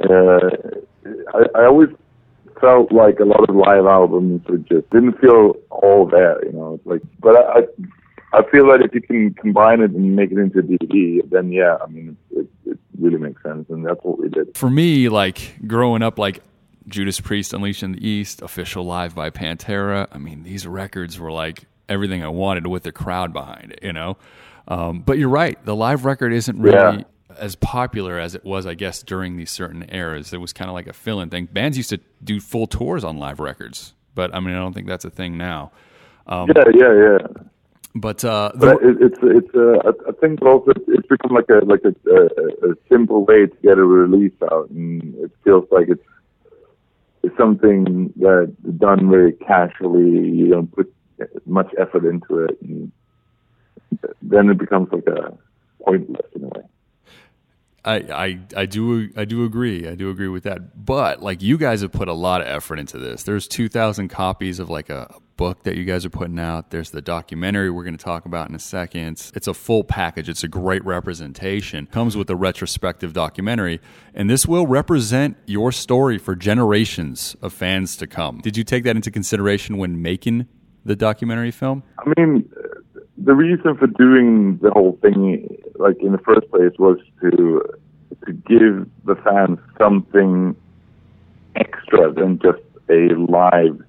[0.00, 0.50] uh,
[1.34, 1.88] I, I always
[2.60, 6.78] felt like a lot of live albums were just didn't feel all there, you know.
[6.84, 7.62] Like, but I, I
[8.32, 11.50] I feel that if you can combine it and make it into a DVD, then
[11.50, 14.56] yeah, I mean, it, it really makes sense, and that's what we did.
[14.56, 16.42] for me, like growing up, like
[16.90, 20.08] Judas Priest, Unleashed in the East, Official Live by Pantera.
[20.12, 23.92] I mean, these records were like everything I wanted with the crowd behind it, you
[23.92, 24.16] know.
[24.68, 27.02] Um, but you're right, the live record isn't really Yeah.
[27.38, 30.32] as popular as it was, I guess, during these certain eras.
[30.32, 31.46] It was kind of like a fill-in thing.
[31.52, 34.86] Bands used to do full tours on live records, but I mean, I don't think
[34.86, 35.72] that's a thing now.
[36.26, 37.18] Um, yeah, yeah, yeah.
[37.92, 41.48] But uh, the, But it, it's it's uh, I- I think also it's become like
[41.50, 45.66] a like a, a, a simple way to get a release out, and it feels
[45.72, 46.04] like it's
[47.38, 50.28] something that's done very casually.
[50.30, 50.92] You don't put
[51.46, 52.92] much effort into it, and
[54.22, 55.36] then it becomes like a
[55.84, 56.62] pointless in a way.
[57.82, 59.88] I, I I do I do agree.
[59.88, 60.84] I do agree with that.
[60.84, 63.22] But like you guys have put a lot of effort into this.
[63.22, 66.70] There's 2,000 copies of like a book that you guys are putting out.
[66.70, 69.32] There's the documentary we're going to talk about in a second.
[69.34, 70.28] It's a full package.
[70.28, 71.86] It's a great representation.
[71.86, 73.80] Comes with a retrospective documentary,
[74.12, 78.42] and this will represent your story for generations of fans to come.
[78.42, 80.46] Did you take that into consideration when making
[80.84, 81.84] the documentary film?
[81.98, 82.46] I mean,
[83.16, 87.62] the reason for doing the whole thing, like in the first place, was to
[88.26, 90.54] to give the fans something
[91.56, 93.82] extra than just a live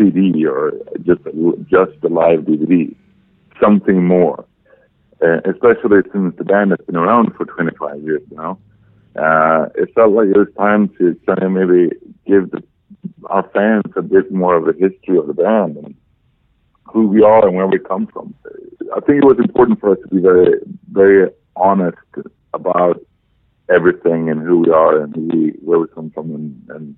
[0.00, 1.22] CD or just
[1.68, 2.94] just a live DVD,
[3.62, 4.44] something more.
[5.22, 8.58] Uh, especially since the band has been around for 25 years now,
[9.16, 11.90] uh, it felt like it was time to kind of maybe
[12.26, 12.62] give the,
[13.26, 15.94] our fans a bit more of a history of the band and
[16.84, 18.34] who we are and where we come from.
[18.96, 20.54] I think it was important for us to be very,
[20.90, 21.98] very honest
[22.54, 23.00] about
[23.68, 26.96] everything and who we are and who we, where we come from and, and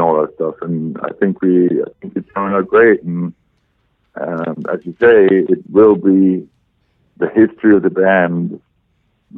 [0.00, 0.54] and all that stuff.
[0.62, 3.02] And I think we, I think it's turned out great.
[3.02, 3.34] And
[4.20, 6.48] um, as you say, it will be
[7.18, 8.60] the history of the band,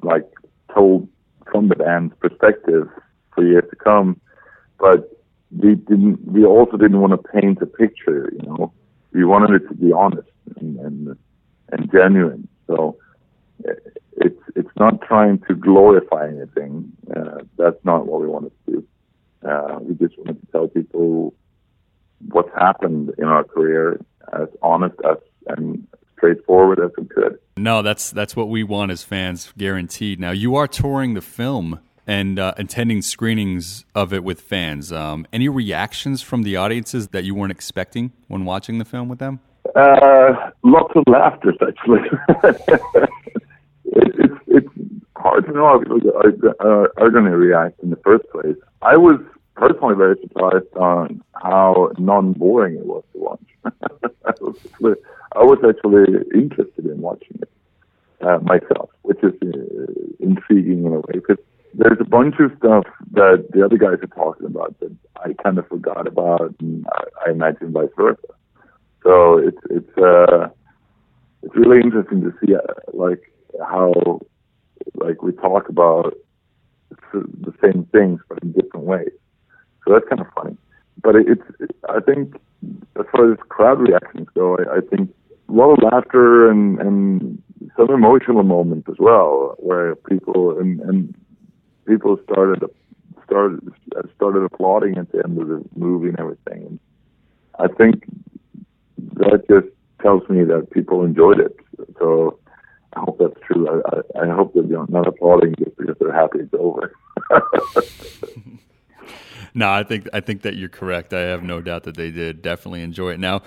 [0.02, 0.28] like
[0.74, 1.08] told
[1.50, 2.88] from the band's perspective
[3.34, 4.20] for years to come.
[4.78, 5.10] But
[5.50, 6.24] we didn't.
[6.26, 8.32] We also didn't want to paint a picture.
[8.32, 8.72] You know,
[9.12, 11.18] we wanted it to be honest and and,
[11.72, 12.48] and genuine.
[12.66, 12.96] So
[14.16, 16.92] it's it's not trying to glorify anything.
[17.14, 18.86] Uh, that's not what we wanted to do.
[19.46, 21.34] Uh, we just wanted to tell people
[22.30, 24.00] what's happened in our career
[24.32, 27.38] as honest as and straightforward as we could.
[27.56, 30.20] No, that's that's what we want as fans, guaranteed.
[30.20, 34.92] Now you are touring the film and uh, attending screenings of it with fans.
[34.92, 39.18] Um, any reactions from the audiences that you weren't expecting when watching the film with
[39.18, 39.40] them?
[39.76, 42.00] Uh, lots of laughter, actually.
[43.84, 44.21] it,
[45.32, 46.00] hard to know how people
[46.60, 48.56] are, are going to react in the first place.
[48.82, 49.18] I was
[49.56, 53.46] personally very surprised on how non-boring it was to watch.
[53.64, 54.56] I, was,
[55.36, 57.50] I was actually interested in watching it
[58.20, 61.38] uh, myself, which is uh, intriguing in a way because
[61.74, 65.56] there's a bunch of stuff that the other guys are talking about that I kind
[65.56, 68.18] of forgot about, and I, I imagine vice versa.
[69.02, 70.48] So it's it's uh,
[71.42, 72.60] it's really interesting to see uh,
[72.92, 74.20] like how
[74.94, 76.14] like we talk about
[77.12, 79.10] the same things but in different ways.
[79.84, 80.56] So that's kind of funny.
[81.02, 82.36] But it, it's, I think,
[82.98, 85.12] as far as crowd reactions go, I, I think
[85.48, 87.42] a lot of laughter and, and
[87.76, 91.14] some emotional moments as well, where people and, and
[91.86, 92.62] people started
[93.24, 93.60] started
[94.14, 96.66] started applauding at the end of the movie and everything.
[96.66, 96.80] And
[97.58, 98.04] I think
[99.14, 99.68] that just
[100.00, 101.56] tells me that people enjoyed it.
[101.98, 102.38] So
[102.94, 103.68] I hope that's true.
[103.68, 106.94] I, I, I hope they're not applauding just because they're happy it's over.
[109.54, 111.12] no, I think I think that you're correct.
[111.12, 113.20] I have no doubt that they did definitely enjoy it.
[113.20, 113.42] Now,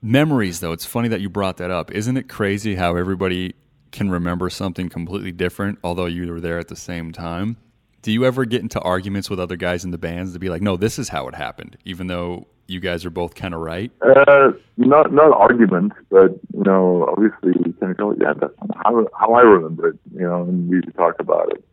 [0.00, 1.90] memories though, it's funny that you brought that up.
[1.90, 3.54] Isn't it crazy how everybody
[3.90, 7.56] can remember something completely different, although you were there at the same time?
[8.02, 10.60] Do you ever get into arguments with other guys in the bands to be like,
[10.60, 13.92] "No, this is how it happened," even though you guys are both kind of right?
[14.02, 18.52] Uh, not not arguments, but you know, obviously we kind of go, "Yeah, that's
[18.84, 21.64] how how I remember it," you know, and we talk about it.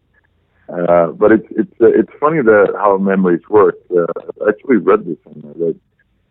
[0.70, 3.76] Uh, but it's it's uh, it's funny that how memories work.
[3.90, 4.06] Uh,
[4.46, 5.76] I actually read this somewhere that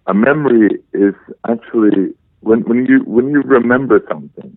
[0.06, 1.14] a memory is
[1.48, 4.56] actually when when you when you remember something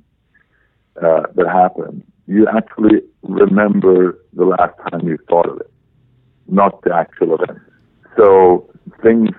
[0.97, 5.71] uh, that happened, you actually remember the last time you thought of it,
[6.47, 7.59] not the actual event.
[8.17, 8.69] So
[9.01, 9.29] things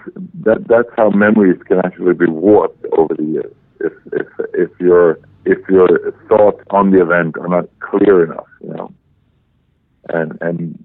[0.44, 3.54] that that's how memories can actually be warped over the years.
[3.80, 8.72] If if if your if your thoughts on the event are not clear enough, you
[8.74, 8.92] know
[10.08, 10.84] and and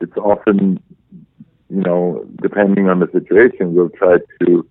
[0.00, 0.82] it's often
[1.70, 4.68] you know depending on the situation we'll try to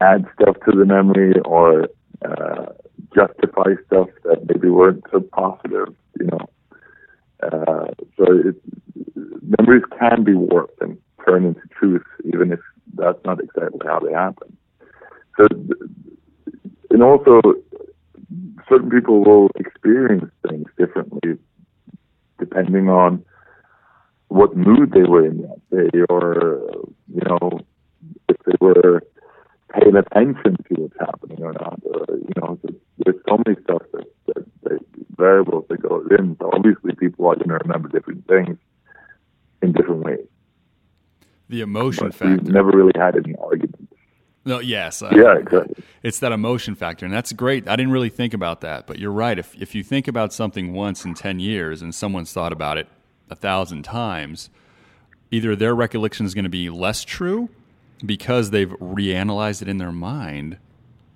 [0.00, 1.88] add stuff to the memory or
[2.24, 2.66] uh,
[3.14, 6.46] justify stuff that maybe weren't so positive you know
[7.42, 8.56] uh, so it,
[9.58, 12.60] memories can be warped and turned into truth even if
[12.94, 14.56] that's not exactly how they happen
[15.36, 15.46] so
[16.90, 17.40] and also
[18.68, 21.38] certain people will experience things differently
[22.38, 23.24] depending on
[24.32, 26.62] what mood they were in that day, or
[27.14, 27.60] you know,
[28.28, 29.02] if they were
[29.74, 31.80] paying attention to what's happening or not.
[31.84, 32.58] Or, you know,
[33.04, 34.78] there's so many stuff that, that, that
[35.16, 36.36] variables that go in.
[36.40, 38.56] So obviously, people are going to remember different things
[39.62, 40.26] in different ways.
[41.48, 42.42] The emotion but factor.
[42.42, 43.92] We've never really had any arguments.
[44.44, 45.02] No, yes.
[45.02, 45.84] uh, Yeah, exactly.
[46.02, 47.68] It's that emotion factor, and that's great.
[47.68, 49.38] I didn't really think about that, but you're right.
[49.38, 52.88] If if you think about something once in ten years, and someone's thought about it
[53.30, 54.50] a thousand times,
[55.30, 57.48] either their recollection is going to be less true
[58.04, 60.58] because they've reanalyzed it in their mind,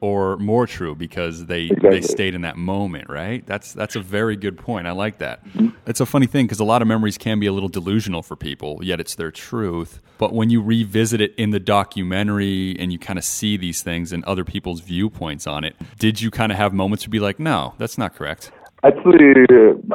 [0.01, 3.09] or more true because they they stayed in that moment.
[3.09, 3.45] Right?
[3.47, 4.87] That's that's a very good point.
[4.87, 5.43] I like that.
[5.87, 8.37] It's a funny thing because a lot of memories can be a little delusional for
[8.37, 10.01] people, yet it's their truth.
[10.19, 14.13] But when you revisit it in the documentary and you kind of see these things
[14.13, 17.39] and other people's viewpoints on it, did you kind of have moments to be like,
[17.39, 18.51] no, that's not correct?
[18.83, 19.35] Actually,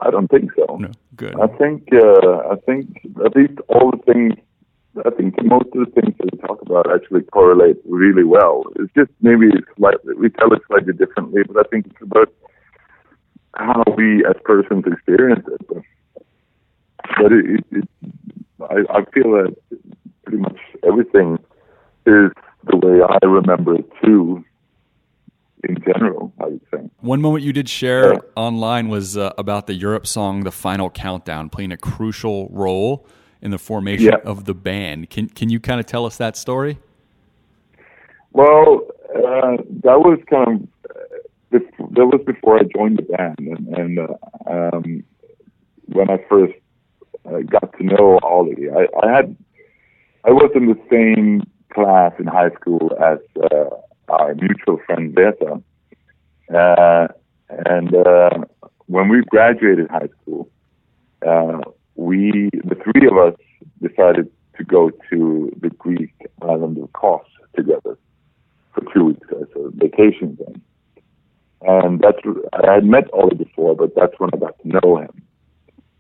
[0.02, 0.78] I don't think so.
[0.78, 1.36] No, good.
[1.40, 4.34] I think uh, I think at least all the things.
[5.06, 8.64] I think most of the things that we talk about actually correlate really well.
[8.76, 12.34] It's just maybe slightly, we tell it slightly differently, but I think it's about
[13.54, 15.68] how we as persons experience it.
[15.68, 17.90] But, it, it, it,
[18.62, 19.56] I, I feel that
[20.26, 21.40] pretty much everything
[22.06, 22.32] is
[22.66, 24.44] the way I remember it too.
[25.64, 26.80] In general, I would say.
[27.02, 31.50] One moment you did share online was uh, about the Europe song "The Final Countdown"
[31.50, 33.06] playing a crucial role
[33.42, 34.30] in the formation Yeah.
[34.30, 35.10] of the band.
[35.10, 36.78] Can can you kind of tell us that story?
[38.34, 38.82] Well,
[39.14, 40.68] uh, that was kind of
[41.52, 44.14] that was before I joined the band, and, and uh,
[44.50, 45.04] um,
[45.88, 46.54] when I first
[47.26, 49.36] uh, got to know Ollie, I, I had
[50.24, 53.20] I was in the same class in high school as
[53.52, 53.70] uh,
[54.10, 55.62] our mutual friend Beta,
[56.54, 57.08] uh,
[57.50, 58.30] and uh,
[58.86, 60.50] when we graduated high school,
[61.26, 61.60] uh,
[61.96, 63.40] we the three of us
[63.82, 67.26] decided to go to the Greek island of Kos
[67.56, 67.98] together
[68.74, 70.62] for two weeks as a vacation thing.
[71.62, 72.18] And that's
[72.54, 75.22] I had met Ollie before, but that's when I got to know him.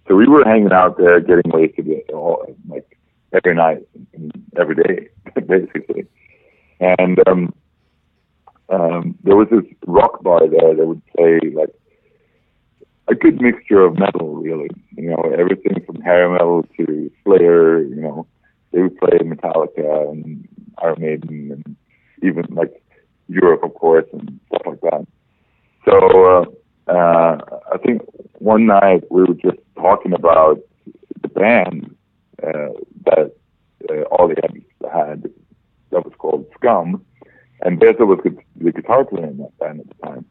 [0.08, 2.97] So we were hanging out there, getting wasted all, like
[3.34, 5.10] every night, and every day,
[5.47, 6.08] basically.
[6.80, 7.54] And um,
[8.69, 11.69] um, there was this rock bar there that would play like
[13.07, 14.69] a good mixture of metal, really.
[14.95, 17.81] You know, everything from hair metal to Slayer.
[17.81, 18.27] You know,
[18.71, 20.47] they would play Metallica and
[20.81, 21.75] Iron Maiden and
[22.21, 22.81] even like
[23.27, 25.07] Europe, of course, and stuff like that.
[25.85, 26.55] So
[26.87, 27.37] uh, uh,
[27.73, 28.01] I think
[28.39, 30.59] one night we were just talking about
[31.21, 31.95] the band
[32.43, 32.69] uh,
[33.05, 33.33] that
[33.89, 34.35] uh, Ollie
[34.91, 35.23] had,
[35.91, 37.03] that was called Scum,
[37.61, 40.25] and Beza was the guitar player in that band at the time.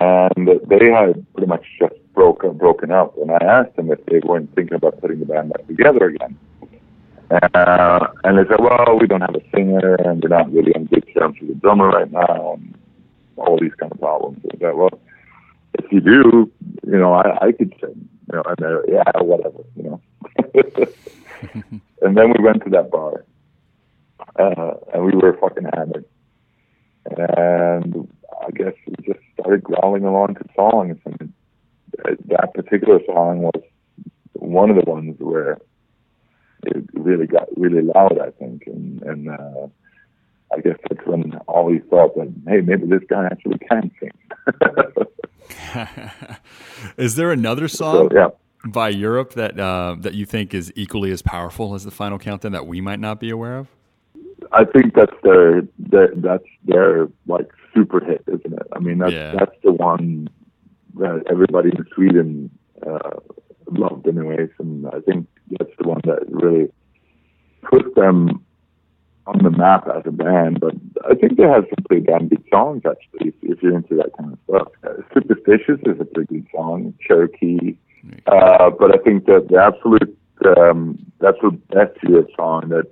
[0.00, 4.20] And they had pretty much just broken broken up, and I asked them if they
[4.20, 6.38] weren't thinking about putting the band back together again.
[7.30, 10.84] Uh, and they said, well, we don't have a singer, and we're not really on
[10.86, 12.74] good terms with the drummer right now, and
[13.36, 14.40] all these kind of problems.
[14.52, 15.00] I said, well,
[15.78, 16.50] if you do,
[16.86, 20.00] you know, I, I could sing, you know, and they're, yeah, whatever, you know.
[22.02, 23.24] and then we went to that bar,
[24.36, 26.04] uh, and we were fucking hammered.
[27.06, 28.08] And
[28.46, 31.32] I guess we just started growling along to songs, and
[32.28, 33.62] that particular song was
[34.34, 35.58] one of the ones where
[36.64, 39.66] it really got really loud, I think, and and uh,
[40.52, 44.10] I guess that's when Ollie thought that hey, maybe this guy actually can sing.
[46.96, 48.28] Is there another song So, yeah.
[48.70, 52.52] by Europe that uh, that you think is equally as powerful as the Final Countdown
[52.52, 53.68] that we might not be aware of?
[54.52, 58.66] I think that's their, their that's their like super hit, isn't it?
[58.72, 59.34] I mean, that's Yeah.
[59.38, 60.28] that's the one
[60.94, 62.50] that everybody in Sweden
[62.86, 63.10] uh,
[63.70, 65.26] loved, anyways, and I think
[65.58, 66.70] that's the one that really
[67.62, 68.44] put them
[69.26, 70.60] on the map as a band.
[70.60, 70.74] But
[71.08, 74.10] I think they have some pretty damn good songs, actually, if, if you're into that
[74.18, 74.68] kind of stuff.
[74.82, 76.94] Uh, Superstitious is a pretty good song.
[77.06, 77.76] Cherokee.
[78.26, 80.16] Uh, but I think that the absolute
[80.58, 81.98] um, the absolute best
[82.34, 82.86] song that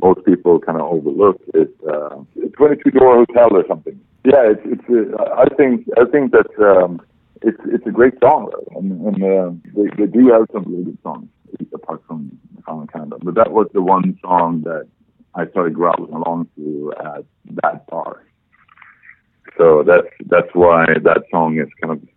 [0.00, 2.14] most people kind of overlook is uh,
[2.56, 3.98] 22 Door Hotel or something.
[4.24, 4.84] Yeah, it's it's.
[4.88, 7.00] Uh, I think I think that um,
[7.42, 10.98] it's it's a great song, and, and uh, they they do have some really good
[11.02, 11.28] songs
[11.74, 13.20] apart from Final Countdown.
[13.22, 14.86] But that was the one song that
[15.34, 17.24] I started growling along to at
[17.62, 18.24] that bar.
[19.58, 22.08] So that's that's why that song is kind of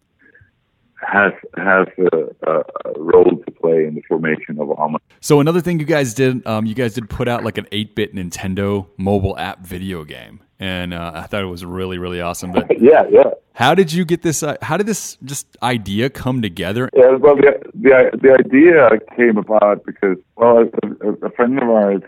[1.05, 2.63] has has a, a,
[2.97, 4.99] role to play in the formation of Alma.
[5.19, 8.15] So another thing you guys did, um, you guys did put out like an 8-bit
[8.15, 12.51] Nintendo mobile app video game, and uh, I thought it was really really awesome.
[12.51, 13.31] But yeah, yeah.
[13.53, 14.43] how did you get this?
[14.43, 16.89] Uh, how did this just idea come together?
[16.95, 21.69] Yeah, well, the the the idea came about because well, a, a, a friend of
[21.69, 22.01] ours,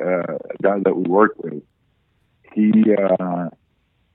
[0.00, 1.62] uh, a guy that we worked with,
[2.52, 3.48] he uh,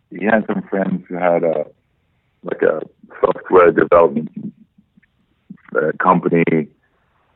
[0.10, 1.66] he had some friends who had a
[2.44, 2.82] like a
[3.52, 4.30] software development
[5.76, 6.44] uh, company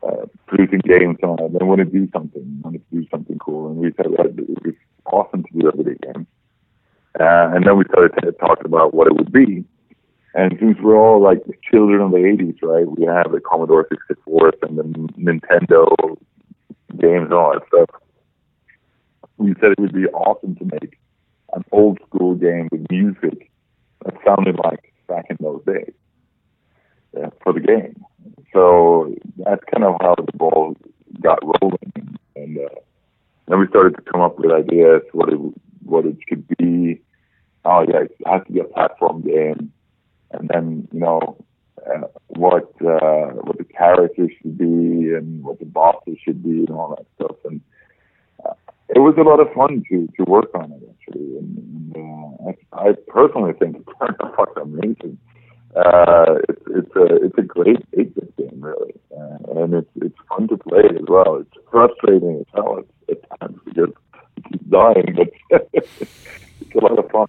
[0.02, 1.52] uh, producing games it.
[1.52, 4.76] They wanted to do something, wanted to do something cool, and we said, well, we
[5.06, 6.26] awesome to do a video game.
[7.18, 9.64] Uh, and then we started t- talking about what it would be.
[10.34, 14.52] And since we're all like children of the 80s, right, we have the Commodore 64
[14.62, 14.82] and the
[15.18, 15.86] Nintendo
[17.00, 17.88] games and all that stuff.
[19.38, 20.98] We said it would be awesome to make
[21.54, 23.50] an old school game with music
[24.04, 25.94] that sounded like back in those days
[27.42, 28.04] for the game.
[28.52, 30.76] So that's kind of how the ball
[31.20, 32.18] got rolling.
[32.34, 32.68] And uh,
[33.48, 35.38] then we started to come up with ideas what it
[35.84, 37.00] what it should be.
[37.64, 39.72] Oh yeah, it has to be a platform game
[40.32, 41.36] and then you know
[41.86, 46.70] uh, what uh, what the characters should be and what the bosses should be and
[46.70, 47.36] all that stuff.
[47.44, 47.60] And
[48.44, 48.54] uh,
[48.88, 51.36] it was a lot of fun to to work on it actually.
[51.38, 55.18] And, and uh, I, I personally think it turned out fucking amazing.
[55.74, 60.16] Uh, it's it's a it's a great eight bit game really, uh, and it's it's
[60.28, 61.36] fun to play as well.
[61.36, 63.90] It's frustrating as hell at, at times because
[64.36, 65.16] you keep dying,
[65.50, 67.26] but it's a lot of fun.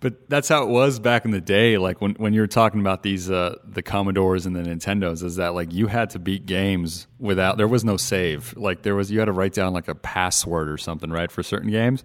[0.00, 1.76] But that's how it was back in the day.
[1.76, 5.36] Like when, when you were talking about these uh, the Commodores and the Nintendos, is
[5.36, 8.56] that like you had to beat games without there was no save.
[8.56, 11.42] Like there was you had to write down like a password or something, right, for
[11.42, 12.04] certain games.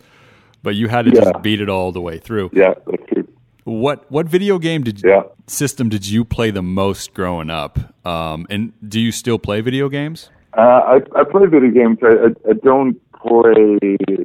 [0.64, 1.22] But you had to Yeah.
[1.22, 2.50] just beat it all the way through.
[2.54, 3.23] Yeah, that's true.
[3.64, 5.24] What what video game did Yeah.
[5.48, 7.80] system did you play the most growing up?
[8.06, 10.30] Um, and do you still play video games?
[10.58, 11.98] Uh, I, I play video games.
[12.04, 13.78] I, I, I don't play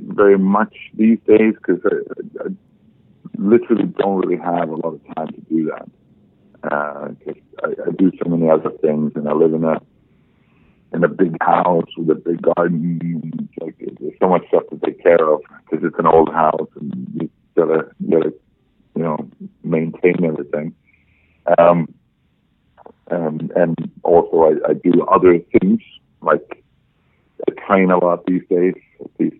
[0.02, 2.48] very much these days because I, I
[3.36, 5.88] literally don't really have a lot of time to do that.
[6.62, 9.80] Because I, I do so many other things, and I live in a
[10.92, 12.98] in a big house with a big garden.
[13.00, 16.68] And like there's so much stuff to take care of because it's an old house,
[16.80, 18.34] and you gotta you gotta
[18.98, 19.30] you know
[19.62, 20.74] maintain everything.
[21.56, 21.94] Um,
[23.12, 25.80] um, and also I, I do other things
[26.20, 26.64] like
[27.46, 29.36] I train a lot these days, at least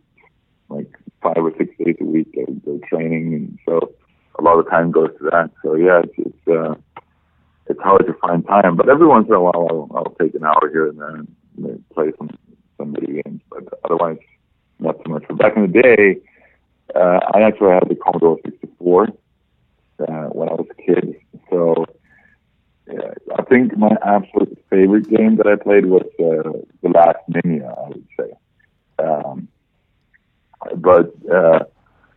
[0.68, 0.90] like
[1.20, 2.32] five or six days a week.
[2.38, 3.92] I go training, and so
[4.38, 5.50] a lot of time goes to that.
[5.64, 6.74] So yeah, it's it's, uh,
[7.66, 10.44] it's hard to find time, but every once in a while I'll, I'll take an
[10.44, 12.30] hour here and there and play some
[12.76, 13.42] some video games.
[13.50, 14.18] But otherwise,
[14.78, 15.24] not so much.
[15.26, 16.20] But back in the day,
[16.94, 19.08] uh, I actually had the Commodore 64
[20.00, 21.16] uh, when I was a kid.
[21.50, 21.84] So
[22.90, 27.68] yeah, I think my absolute favorite game that I played was uh, The Last Ninja,
[27.76, 28.30] I would say.
[28.98, 29.48] Um,
[30.76, 31.60] but uh,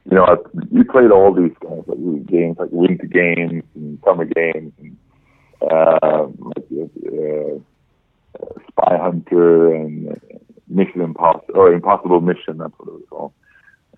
[0.09, 4.25] you know, I- we played all these games, like games like winter games and summer
[4.25, 4.97] games, and
[5.61, 7.55] uh, like uh,
[8.39, 10.19] uh, Spy Hunter and
[10.67, 12.57] Mission Impossible or Impossible Mission.
[12.57, 13.33] That's what it was called.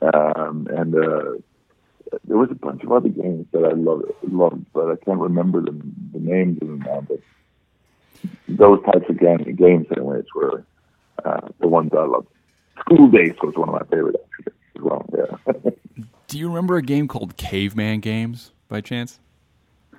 [0.01, 1.31] Um, and uh,
[2.25, 5.61] there was a bunch of other games that I loved, loved but I can't remember
[5.61, 5.71] the,
[6.13, 7.01] the names of them now.
[7.07, 7.19] But
[8.47, 10.63] those types of game, games, anyways, were
[11.25, 12.27] uh, the ones I loved.
[12.79, 15.05] Skool Daze was one of my favorite actually as well.
[15.15, 15.71] Yeah.
[16.27, 19.19] Do you remember a game called Caveman Games by chance?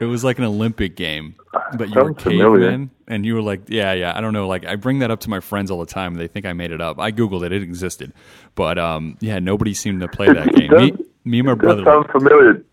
[0.00, 1.36] It was like an Olympic game,
[1.78, 2.88] but you were familiar.
[3.06, 4.16] and you were like, yeah, yeah.
[4.16, 4.48] I don't know.
[4.48, 6.12] Like, I bring that up to my friends all the time.
[6.14, 6.98] and They think I made it up.
[6.98, 8.12] I googled it; it existed,
[8.56, 10.72] but um, yeah, nobody seemed to play that game.
[10.72, 10.92] Me,
[11.24, 11.84] me and my brother.
[11.84, 12.64] sounds familiar.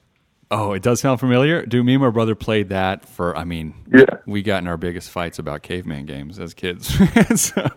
[0.54, 1.66] Oh, it does sound familiar.
[1.66, 3.36] Do me and my brother played that for.
[3.38, 4.04] I mean, Yeah.
[4.26, 6.94] we got in our biggest fights about caveman games as kids.
[7.40, 7.70] So-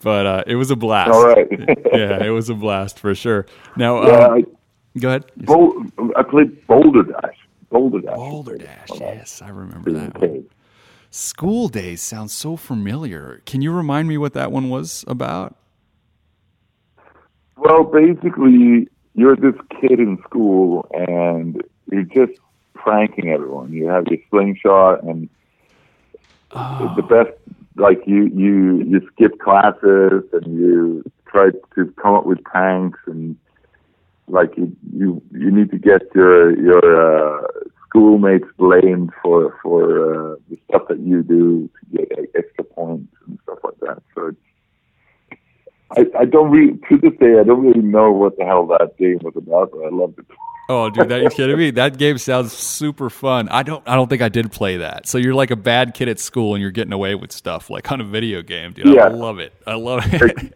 [0.00, 1.10] but uh, it was a blast.
[1.12, 1.46] All right.
[1.92, 3.46] yeah, it was a blast for sure.
[3.76, 5.24] Now, Yeah, um, I, go ahead.
[6.16, 7.36] I played Boulder Dash.
[7.70, 8.14] Boulder Dash.
[8.16, 8.88] Boulder Dash.
[9.00, 10.20] Yes, I remember that.
[10.20, 10.44] One.
[11.10, 13.42] Skool Daze sounds so familiar.
[13.44, 15.56] Can you remind me what that one was about?
[17.56, 22.32] Well, basically, you're this kid in school and you're just
[22.74, 23.72] pranking everyone.
[23.72, 25.28] You have your slingshot and
[26.52, 27.30] the best,
[27.76, 33.36] like you, you, you skip classes and you try to come up with pranks and
[34.28, 37.46] like you, you, you need to get your, your, uh,
[37.86, 43.12] schoolmates blamed for, for, uh, the stuff that you do to get like, extra points
[43.26, 44.02] and stuff like that.
[44.14, 45.38] So it's,
[46.14, 48.96] I, I don't really, to this day, I don't really know what the hell that
[48.98, 50.26] game was about, but I loved it.
[50.68, 51.70] Oh, dude, that you kidding me?
[51.72, 53.48] That game sounds super fun.
[53.48, 55.06] I don't, I don't think I did play that.
[55.06, 57.90] So you're like a bad kid at school and you're getting away with stuff like
[57.90, 58.86] on a video game, dude.
[58.86, 59.04] Yeah.
[59.04, 59.52] I love it.
[59.66, 60.54] I love it.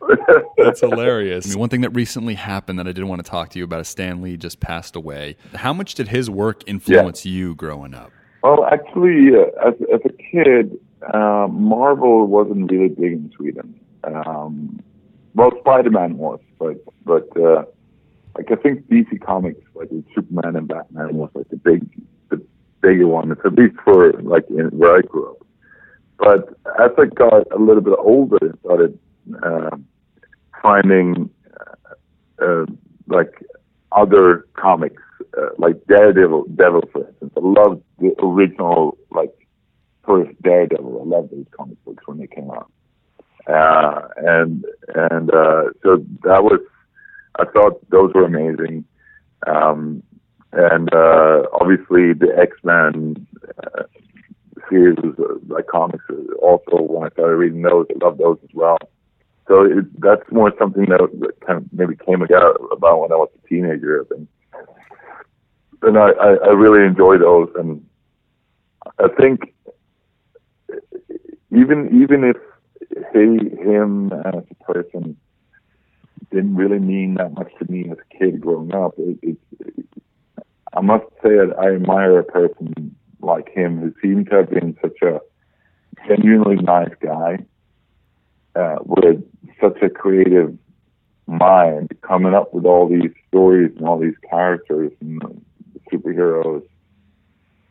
[0.56, 1.46] That's hilarious.
[1.46, 3.64] I mean, one thing that recently happened that I did want to talk to you
[3.64, 5.36] about is Stan Lee just passed away.
[5.54, 8.12] How much did his work influence you growing up?
[8.42, 10.78] Well, actually, uh, as, as a kid,
[11.12, 13.78] uh, Marvel wasn't really big in Sweden.
[14.04, 14.80] Um,
[15.34, 17.64] well, Spider-Man was, but but uh,
[18.36, 21.88] like I think DC Comics, like Superman and Batman, was like the big
[22.30, 22.44] the
[22.80, 25.46] bigger one, at least for like in, where I grew up.
[26.18, 26.48] But
[26.80, 28.98] as I got a little bit older and started
[29.42, 29.76] uh,
[30.62, 31.30] finding
[32.40, 32.66] uh,
[33.08, 33.42] like
[33.92, 35.02] other comics,
[35.38, 37.32] uh, like Daredevil, Devil, for instance.
[37.36, 39.34] I love the original, like
[40.06, 41.00] first Daredevil.
[41.00, 42.70] I love those comic books when they came out,
[43.46, 44.64] uh, and
[44.94, 46.60] and uh, so that was.
[47.38, 48.84] I thought those were amazing,
[49.46, 50.02] um,
[50.52, 53.26] and uh, obviously the X Men
[53.64, 53.84] uh,
[54.68, 56.04] series was uh, like comics.
[56.42, 58.76] Also, when I started reading those, I love those as well.
[59.48, 61.00] So it, that's more something that,
[61.46, 64.28] kind of maybe came about when I was a teenager, think.
[65.82, 67.84] And I, I, I really enjoy those, and
[68.98, 69.52] I think
[71.50, 72.36] even even if
[73.12, 75.16] he him as a person
[76.30, 79.36] didn't really mean that much to me as a kid growing up, it, it,
[80.72, 84.76] I must say that I admire a person like him who seemed to have been
[84.80, 85.20] such a
[86.08, 87.38] genuinely nice guy
[88.56, 89.22] uh, with
[89.60, 90.56] such a creative
[91.26, 95.44] mind, coming up with all these stories and all these characters and
[95.92, 96.66] superheroes.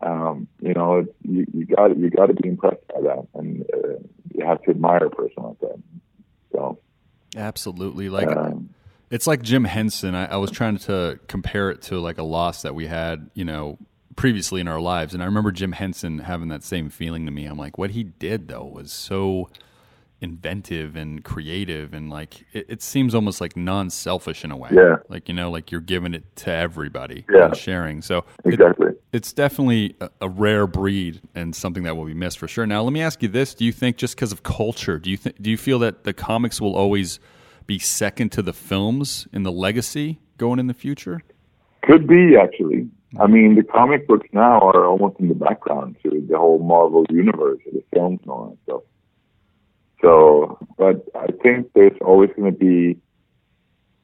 [0.02, 4.00] Um, you know, you you got you got to be impressed by that, and uh,
[4.34, 5.82] you have to admire a person like that.
[6.52, 6.80] So,
[7.36, 8.10] Absolutely.
[8.10, 8.70] Like um,
[9.10, 10.16] it's like Jim Henson.
[10.16, 13.46] I, I was trying to compare it to like a loss that we had, you
[13.46, 13.78] know,
[14.16, 15.14] previously in our lives.
[15.14, 17.46] And I remember Jim Henson having that same feeling to me.
[17.46, 19.50] I'm like, what he did though was so
[20.22, 24.98] inventive and creative and like it, it seems almost like non-selfish in a way Yeah.
[25.10, 27.46] like you know like you're giving it to everybody Yeah.
[27.46, 28.90] and sharing so it- Exactly.
[29.12, 32.84] it's definitely a, a rare breed and something that will be missed for sure now
[32.84, 35.42] let me ask you this do you think just because of culture do you think
[35.42, 37.20] do you feel that the comics will always
[37.66, 41.22] be second to the films in the legacy going in the future
[41.84, 42.88] Could be actually.
[43.20, 47.04] I mean, the comic books now are almost in the background to the whole Marvel
[47.10, 48.82] universe, of the films and all that stuff.
[50.02, 52.98] So, but I think there's always going to be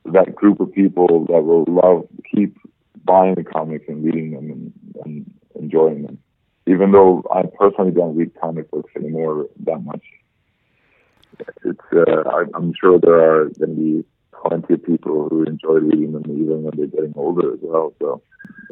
[0.05, 2.55] that group of people that will love keep
[3.03, 4.73] buying the comics and reading them and,
[5.03, 6.19] and enjoying them.
[6.67, 10.03] Even though I personally don't read comic books anymore that much,
[11.63, 14.05] it's uh, I, I'm sure there are going to be
[14.43, 17.93] plenty of people who enjoy reading them even when they're getting older as well.
[17.99, 18.21] So,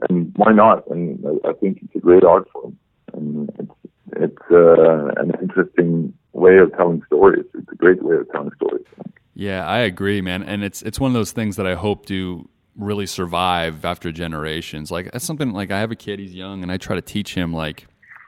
[0.09, 0.87] and why not?
[0.89, 2.77] And I, I think it's a great art form,
[3.13, 3.71] and it's
[4.13, 7.45] it's uh, an interesting way of telling stories.
[7.53, 8.85] It's a great way of telling stories.
[9.33, 10.43] Yeah, I agree, man.
[10.43, 12.47] And it's it's one of those things that I hope to
[12.77, 14.91] really survive after generations.
[14.91, 17.33] Like that's something like I have a kid, he's young, and I try to teach
[17.33, 17.87] him like,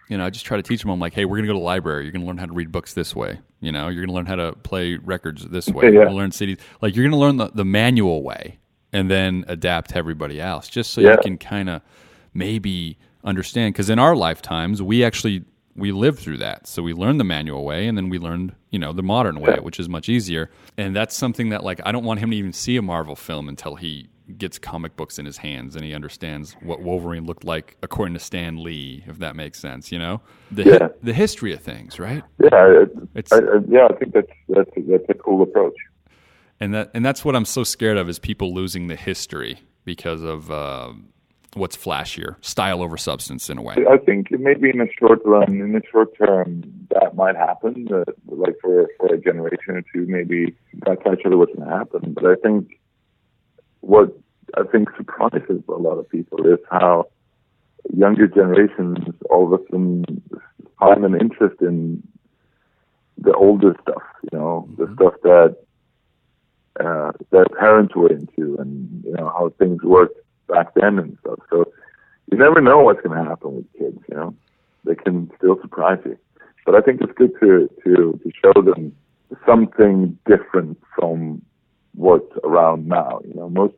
[0.09, 0.89] you know, I just try to teach him.
[0.89, 2.03] I'm like, hey, we're gonna go to the library.
[2.03, 3.39] You're gonna learn how to read books this way.
[3.61, 5.85] You know, you're gonna learn how to play records this way.
[5.87, 5.91] Yeah.
[5.91, 6.59] You're gonna learn CDs.
[6.81, 8.57] Like you're gonna learn the, the manual way,
[8.93, 11.11] and then adapt to everybody else, just so Yeah.
[11.11, 11.81] you can kind of
[12.33, 13.73] maybe understand.
[13.73, 15.43] Because in our lifetimes, we actually
[15.77, 16.67] we lived through that.
[16.67, 19.57] So we learned the manual way and then we learned, you know, the modern way,
[19.61, 20.49] which is much easier.
[20.77, 23.47] And that's something that like I don't want him to even see a Marvel film
[23.47, 27.77] until he gets comic books in his hands and he understands what Wolverine looked like
[27.81, 30.19] according to Stan Lee, if that makes sense, you know?
[30.51, 30.87] The Yeah.
[31.01, 32.23] the history of things, right?
[32.43, 35.75] Yeah, it, It's- I, I, yeah, I think that's that's that's a cool approach.
[36.59, 40.23] And that and that's what I'm so scared of is people losing the history because
[40.23, 40.91] of uh,
[41.57, 43.75] what's flashier, style over substance in a way.
[43.89, 47.87] I think maybe in the short run, in the short term, that might happen.
[47.91, 50.55] Uh, like for for a generation or two, maybe
[50.85, 52.13] that's actually what's going to happen.
[52.13, 52.79] But I think
[53.81, 54.17] what
[54.55, 57.07] I think surprises a lot of people is how
[57.93, 58.97] younger generations
[59.29, 60.05] all of a sudden
[60.79, 62.03] find an interest in
[63.17, 64.03] the older stuff.
[64.31, 65.57] You know, the stuff that
[66.79, 71.39] uh, their parents were into, and you know how things worked back then and stuff.
[71.49, 71.71] So
[72.31, 73.99] you never know what's going to happen with kids.
[74.09, 74.35] You know,
[74.85, 76.17] they can still surprise you.
[76.65, 78.95] But I think it's good to to to show them
[79.45, 81.41] something different from
[81.95, 83.21] what's around now.
[83.25, 83.73] You know, most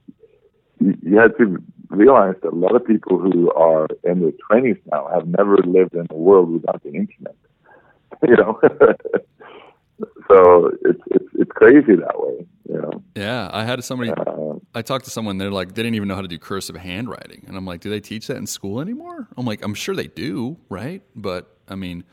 [0.79, 4.77] you, you have to realize that a lot of people who are in their twenties
[4.91, 7.35] now have never lived in a world without the internet.
[8.27, 8.59] You know,
[10.29, 12.45] so it's it's it's crazy that way.
[12.69, 13.03] You know.
[13.15, 14.11] Yeah, I had somebody.
[14.75, 15.37] I talked to someone.
[15.37, 17.89] They're like, they didn't even know how to do cursive handwriting, and I'm like, do
[17.89, 19.27] they teach that in school anymore?
[19.37, 21.01] I'm like, I'm sure they do, right?
[21.15, 22.03] But I mean,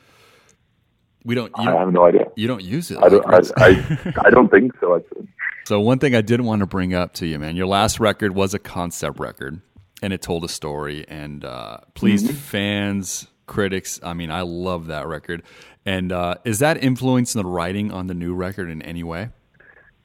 [1.24, 1.52] we don't.
[1.58, 2.24] You I have no idea.
[2.36, 2.98] You don't use it.
[3.02, 3.26] I don't.
[3.28, 4.96] like, I, I, I don't think so.
[4.96, 5.28] Actually.
[5.66, 8.34] So one thing I did want to bring up to you, man, your last record
[8.34, 9.60] was a concept record,
[10.00, 12.34] and it told a story and uh, pleased Mhm.
[12.34, 14.00] fans, critics.
[14.02, 15.42] I mean, I love that record.
[15.84, 19.30] And uh, is that influencing the writing on the new record in any way?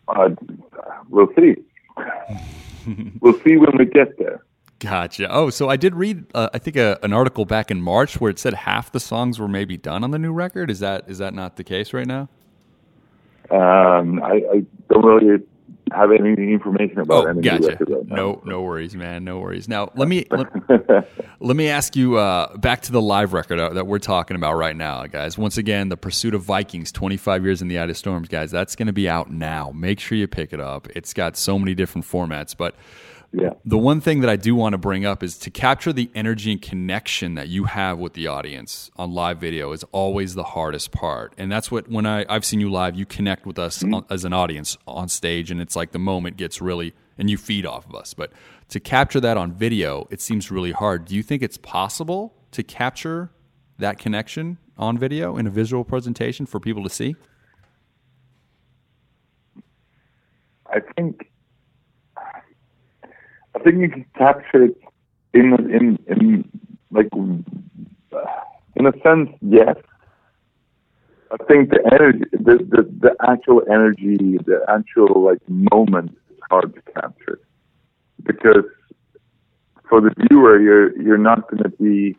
[0.07, 0.29] Uh,
[1.09, 1.55] we'll see.
[3.19, 4.43] we'll see when we get there.
[4.79, 5.27] Gotcha.
[5.31, 8.31] Oh, so I did read, uh, I think, a, an article back in March where
[8.31, 10.71] it said half the songs were maybe done on the new record.
[10.71, 12.29] Is that is that not the case right now?
[13.51, 15.43] Um, I, I don't really
[15.95, 17.77] have any information about Oh, any gotcha.
[17.87, 18.07] right.
[18.07, 19.23] No, no worries, man.
[19.23, 19.67] No worries.
[19.67, 20.47] Now, let me let,
[21.39, 24.53] let me ask you uh, back to the live record uh, that we're talking about
[24.53, 25.37] right now, guys.
[25.37, 28.51] Once again, the Pursuit of Vikings, 25 years in the Eye of Storms, guys.
[28.51, 29.71] That's going to be out now.
[29.75, 30.87] Make sure you pick it up.
[30.95, 32.75] It's got so many different formats, but
[33.33, 33.51] Yeah.
[33.63, 36.51] the one thing that I do want to bring up is to capture the energy
[36.51, 40.91] and connection that you have with the audience on live video is always the hardest
[40.91, 41.33] part.
[41.37, 44.25] And that's what when I, I've seen you live, you connect with us on, as
[44.25, 47.87] an audience on stage, and it's like the moment gets really and you feed off
[47.87, 48.13] of us.
[48.13, 48.33] But
[48.69, 51.05] to capture that on video, it seems really hard.
[51.05, 53.31] Do you think it's possible to capture
[53.77, 57.15] that connection on video in a visual presentation for people to see?
[60.67, 61.30] I think
[63.55, 64.77] I think you can capture it
[65.33, 66.49] in in in
[66.91, 67.09] like
[68.75, 69.75] in a sense, yes.
[71.31, 76.73] I think the energy, the, the the actual energy, the actual like moment is hard
[76.75, 77.39] to capture
[78.23, 78.65] because
[79.87, 82.17] for the viewer, you're you're not going to be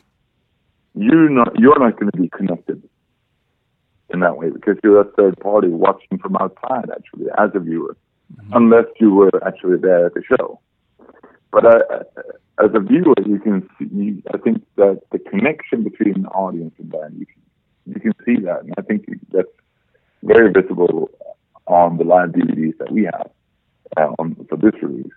[0.95, 2.83] you're not you're not going to be connected
[4.11, 7.97] in that way because you're a third party watching from outside actually as a viewer
[8.35, 8.53] mm-hmm.
[8.53, 10.61] unless you were actually there at the show.
[11.53, 11.79] But uh,
[12.65, 13.87] as a viewer, you can see.
[13.93, 17.43] You, I think that the connection between the audience and band, you can
[17.87, 19.49] you can see that, and I think that's
[20.23, 21.11] very visible
[21.67, 23.31] on the live DVDs that we have
[23.97, 25.13] uh, on for this release.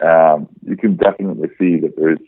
[0.00, 2.20] Um, you can definitely see that there's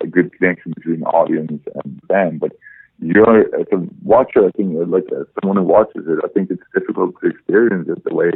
[0.00, 2.52] a good connection between the audience and band, but
[3.00, 6.62] you're as a watcher, I think, like as someone who watches it, I think it's
[6.74, 8.30] difficult to experience it the way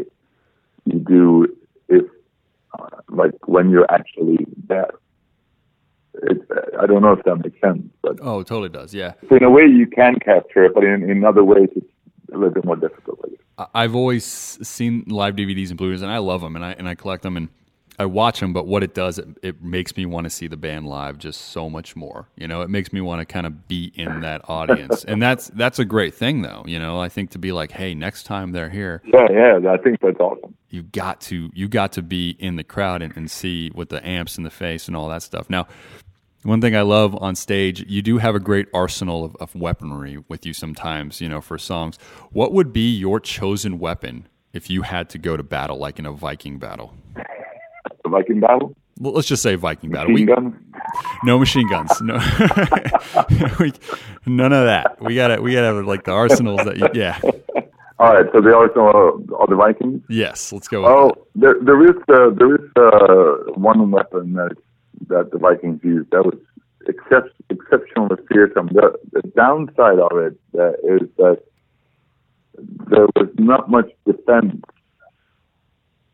[0.85, 1.57] you do
[1.89, 2.05] if,
[2.79, 4.91] uh, like, when you're actually there.
[6.23, 6.39] It,
[6.81, 8.93] I don't know if that makes sense, but Oh, it totally does.
[8.93, 9.13] Yeah.
[9.29, 11.87] so in a way you can capture it, but in, in other ways it's
[12.33, 13.21] a little bit more difficult.
[13.25, 13.39] I guess.
[13.59, 16.89] I- I've always seen live DVDs and Blu-rays, and I love them, and I and
[16.89, 17.49] I collect them, and
[17.99, 18.53] I watch them.
[18.53, 21.41] But what it does, it, it makes me want to see the band live just
[21.53, 22.27] so much more.
[22.37, 25.49] You know, it makes me want to kind of be in that audience, and that's
[25.49, 26.65] that's a great thing, though.
[26.67, 29.77] You know, I think to be like, hey, next time they're here, Yeah, yeah, I
[29.77, 30.55] think that's awesome.
[30.71, 34.05] You got to you got to be in the crowd and, and see with the
[34.07, 35.51] amps in the face and all that stuff.
[35.51, 35.67] Now,
[36.43, 40.23] one thing I love on stage, you do have a great arsenal of, of weaponry
[40.29, 41.99] with you sometimes, you know, for songs.
[42.33, 46.07] What would be your chosen weapon if you had to go to battle, like in
[46.07, 46.95] a Viking battle?
[47.15, 50.13] The Viking battle, Well, let's just say Viking battle.
[50.13, 50.65] machine We- gun.
[51.25, 52.01] no machine guns.
[52.01, 52.15] No,
[53.61, 53.73] we,
[54.27, 54.97] none of that.
[55.03, 57.21] We gotta we gotta have like the arsenals that you, yeah.
[58.01, 58.81] All right, so they also
[59.37, 60.03] are the Vikings.
[60.09, 60.87] Yes, let's go.
[60.87, 64.57] Oh, there, there is uh, there is uh, one weapon that
[65.09, 66.39] that the Vikings used that was
[66.87, 68.69] excep- exceptionally fearsome.
[68.73, 71.43] The, the downside of it uh, is that
[72.89, 74.63] there was not much defense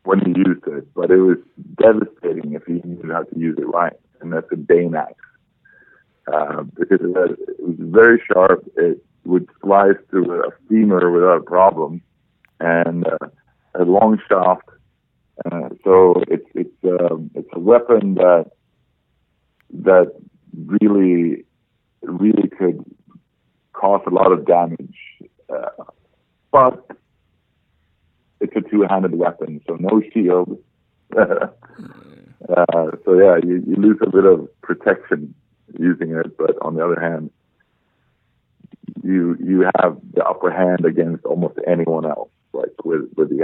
[0.03, 1.37] when you used it, but it was
[1.81, 5.13] devastating if you knew how to use it right, and that's a Dane axe.
[6.27, 12.01] Uh, because it was very sharp, it would slice through a femur without a problem,
[12.59, 13.27] and uh,
[13.75, 14.69] a long shaft.
[15.45, 18.51] Uh, so it's it's um, it's a weapon that
[19.71, 20.11] that
[20.65, 21.45] really
[22.01, 22.83] really could
[23.73, 24.97] cause a lot of damage,
[25.53, 25.83] uh,
[26.51, 26.87] but
[28.39, 30.57] it's a two-handed weapon, so no shield.
[31.17, 31.47] uh,
[33.05, 35.33] so yeah, you, you lose a bit of protection
[35.79, 37.29] using it, but on the other hand,
[39.03, 43.43] you you have the upper hand against almost anyone else, like with with the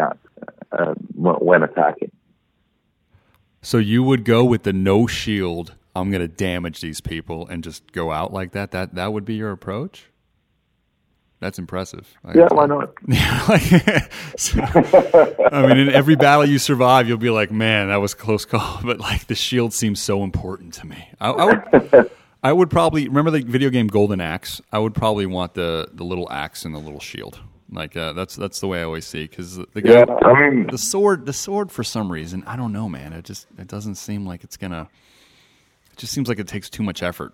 [0.72, 2.12] uh, when attacking.
[3.62, 5.76] So you would go with the no shield.
[5.96, 8.72] I'm going to damage these people and just go out like that.
[8.72, 10.08] That that would be your approach.
[11.40, 12.14] That's impressive.
[12.26, 12.94] I- Yeah, why not?
[14.38, 14.62] So-
[15.52, 18.46] I mean, in every battle you survive, you'll be like, "Man, that was a close
[18.46, 21.08] call." But like, the shield seems so important to me.
[21.22, 22.12] I, I would,
[22.44, 24.62] I would probably remember the video game Golden Axe.
[24.72, 27.40] I would probably want the the little axe and the little shield.
[27.72, 30.68] Like uh, that's that's the way I always see because the guy, Yeah, I mean-
[30.68, 33.14] the sword, the sword for some reason, I don't know, man.
[33.14, 34.90] It just it doesn't seem like it's gonna.
[35.92, 37.34] It just seems like it takes too much effort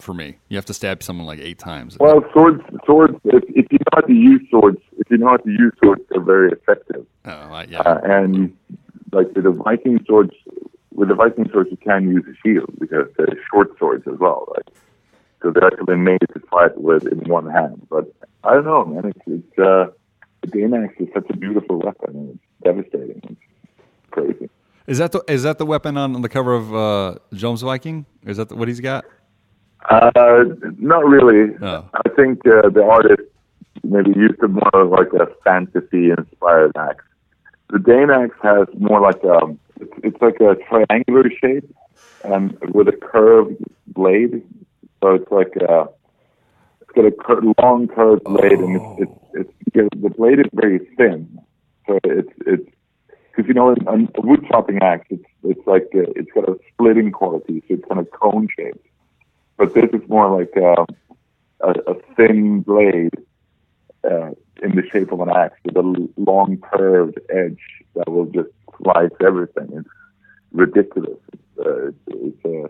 [0.00, 0.36] for me.
[0.48, 1.96] You have to stab someone like eight times.
[1.98, 3.14] Well, swords, swords.
[3.24, 6.02] If, if you know how to use swords, if you know how to use swords,
[6.10, 7.06] they're very effective.
[7.24, 7.80] Oh, yeah.
[7.80, 8.56] Uh, and
[9.12, 10.32] like the Viking swords,
[10.96, 14.48] with the Viking swords, you can use a shield because they're short swords as well,
[14.56, 14.68] right?
[15.42, 17.86] So they're actually made to fight with in one hand.
[17.90, 19.12] But I don't know, man.
[19.12, 19.92] It's, it's uh,
[20.40, 23.20] the Dane axe is such a beautiful weapon, and it's devastating.
[23.28, 24.48] It's crazy.
[24.86, 28.06] Is that the is that the weapon on the cover of uh, Jomsviking?
[28.24, 29.04] Is that the, what he's got?
[29.90, 30.10] Uh,
[30.78, 31.54] not really.
[31.60, 31.88] Oh.
[31.92, 33.22] I think uh, the artist
[33.84, 37.04] maybe used it more of like a fantasy inspired axe.
[37.70, 41.68] the Dane axe has more like a it's, it's like a triangular shape
[42.24, 43.56] and with a curved
[43.88, 44.42] blade.
[45.02, 45.88] So it's like a
[46.80, 50.46] it's got a cur- long curved blade and it's it's, it's because the blade is
[50.52, 51.38] very thin.
[51.86, 52.68] So it's it's
[53.30, 56.56] because you know in a wood chopping axe it's it's like a, it's got a
[56.72, 58.86] splitting quality, so it's kind of cone shaped.
[59.56, 60.84] But this is more like a,
[61.60, 63.14] a, a thin blade
[64.04, 64.30] uh,
[64.62, 67.60] in the shape of an axe with a long curved edge
[67.94, 68.48] that will just
[68.82, 69.68] slice everything.
[69.72, 69.88] It's
[70.52, 71.18] ridiculous.
[71.32, 72.64] It's, uh, it's, it's, a,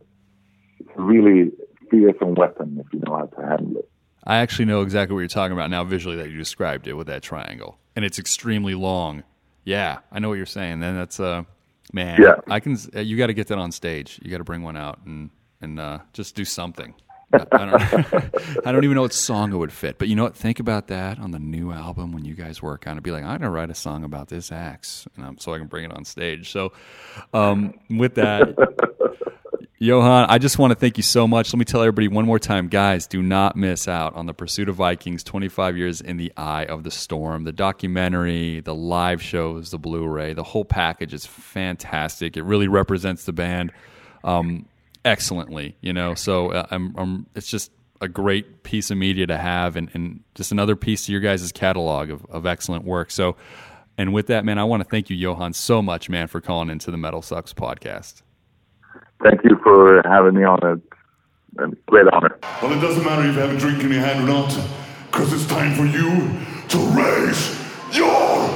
[0.81, 1.53] it's a really
[1.91, 3.89] fearsome weapon if you know how to handle it.
[4.25, 7.07] I actually know exactly what you're talking about now visually that you described it with
[7.07, 7.79] that triangle.
[7.95, 9.23] And it's extremely long.
[9.65, 10.81] Yeah, I know what you're saying.
[10.81, 11.45] Then that's uh
[11.93, 12.35] man, Yeah.
[12.49, 14.19] I can uh, you got to get that on stage.
[14.23, 15.31] You got to bring one out and
[15.61, 16.95] and uh, just do something.
[17.33, 20.37] I don't, I don't even know what song it would fit, but you know what?
[20.37, 23.03] Think about that on the new album when you guys work on it.
[23.03, 25.67] Be like, I'm gonna write a song about this axe, and I'm, so I can
[25.67, 26.51] bring it on stage.
[26.51, 26.73] So,
[27.35, 28.55] um, with that,
[29.79, 31.53] Johan, I just want to thank you so much.
[31.53, 34.71] Let me tell everybody one more time, guys, do not miss out on the Pursuit
[34.71, 37.45] of Vikings 25 Years in the Eye of the Storm.
[37.45, 42.39] The documentary, the live shows, the Blu ray, the whole package is fantastic.
[42.39, 43.71] It really represents the band
[44.25, 44.65] um,
[45.07, 46.15] excellently, you know.
[46.15, 47.71] So uh, I'm, I'm, it's just
[48.03, 51.51] a great piece of media to have and, and just another piece to your guys'
[51.53, 53.11] catalog of, of excellent work.
[53.11, 53.37] So,
[53.97, 56.69] and with that, man, I want to thank you, Johan, so much, man, for calling
[56.69, 58.21] into the Metal Sucks podcast.
[59.23, 60.83] Thank you for having me on it.
[61.59, 62.39] And great honor.
[62.61, 64.55] Well, it doesn't matter if you have a drink in your hand or not,
[65.11, 66.11] because it's time for you
[66.69, 67.57] to raise
[67.97, 68.56] your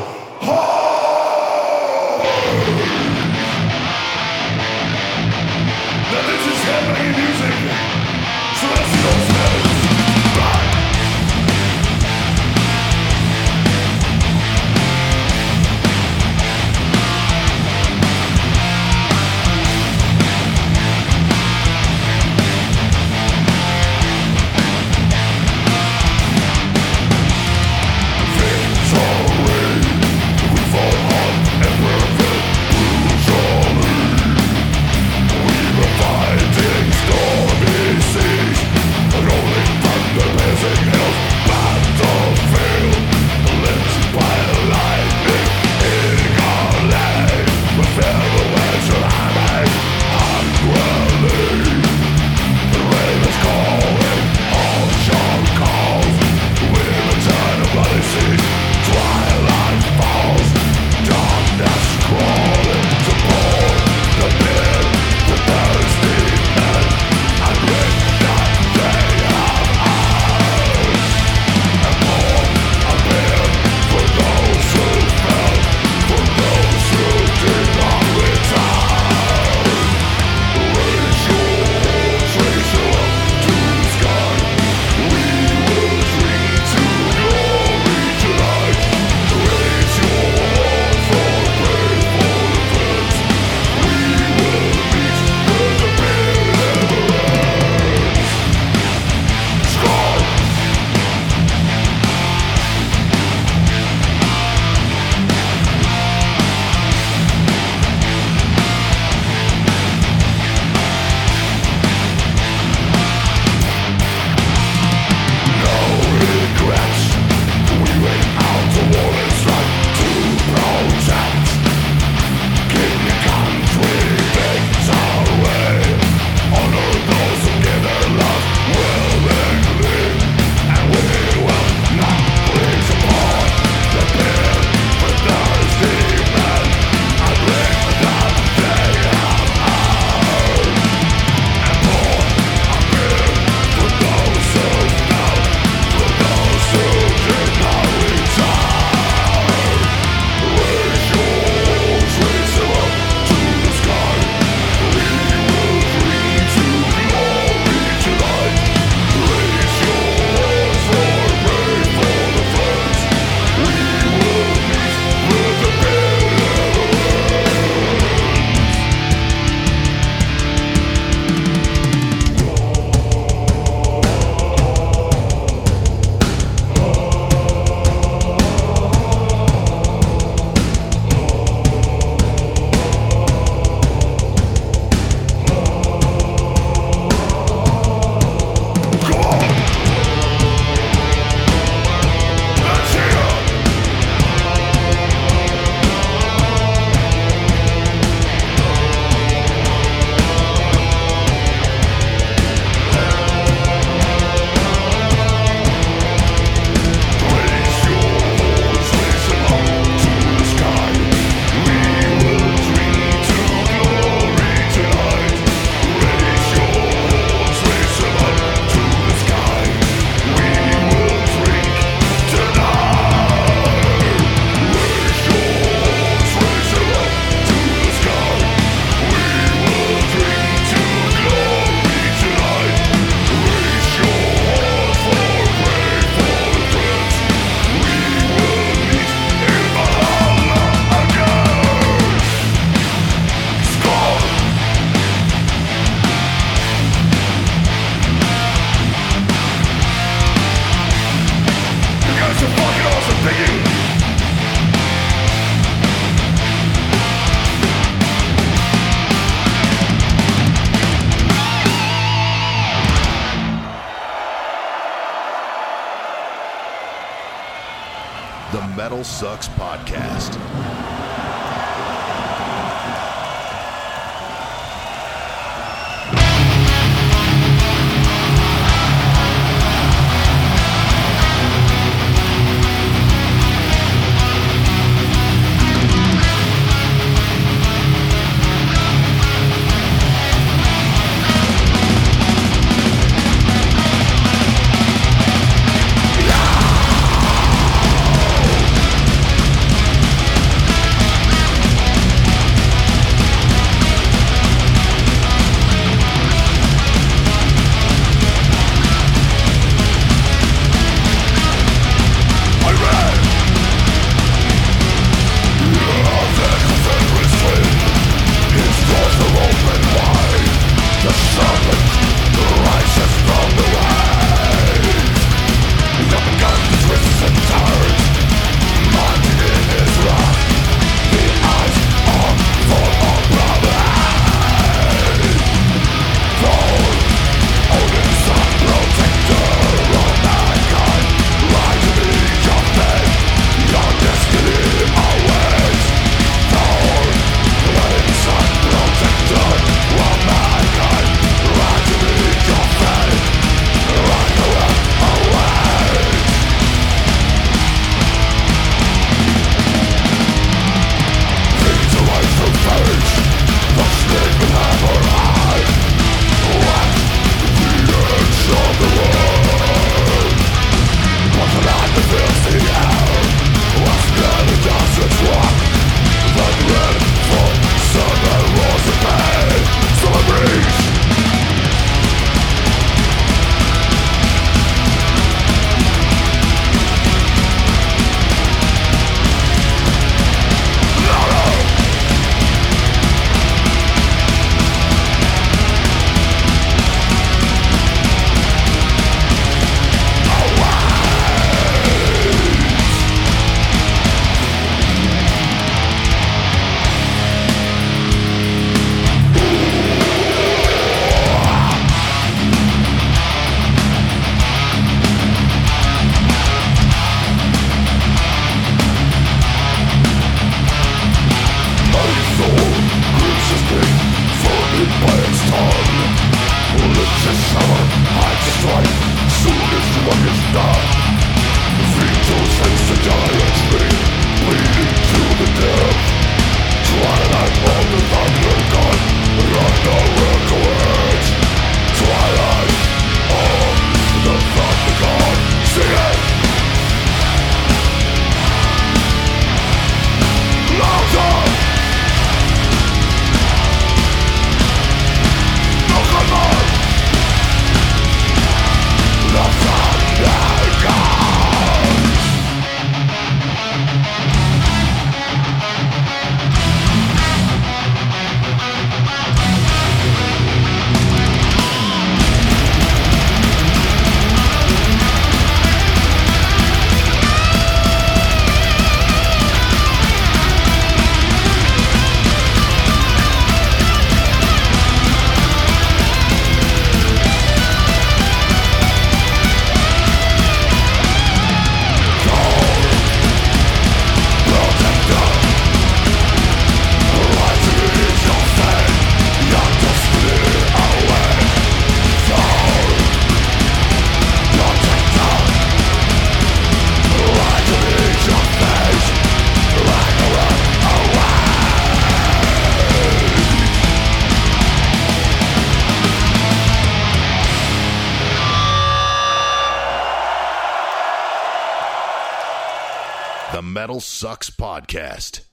[524.81, 525.49] Podcast.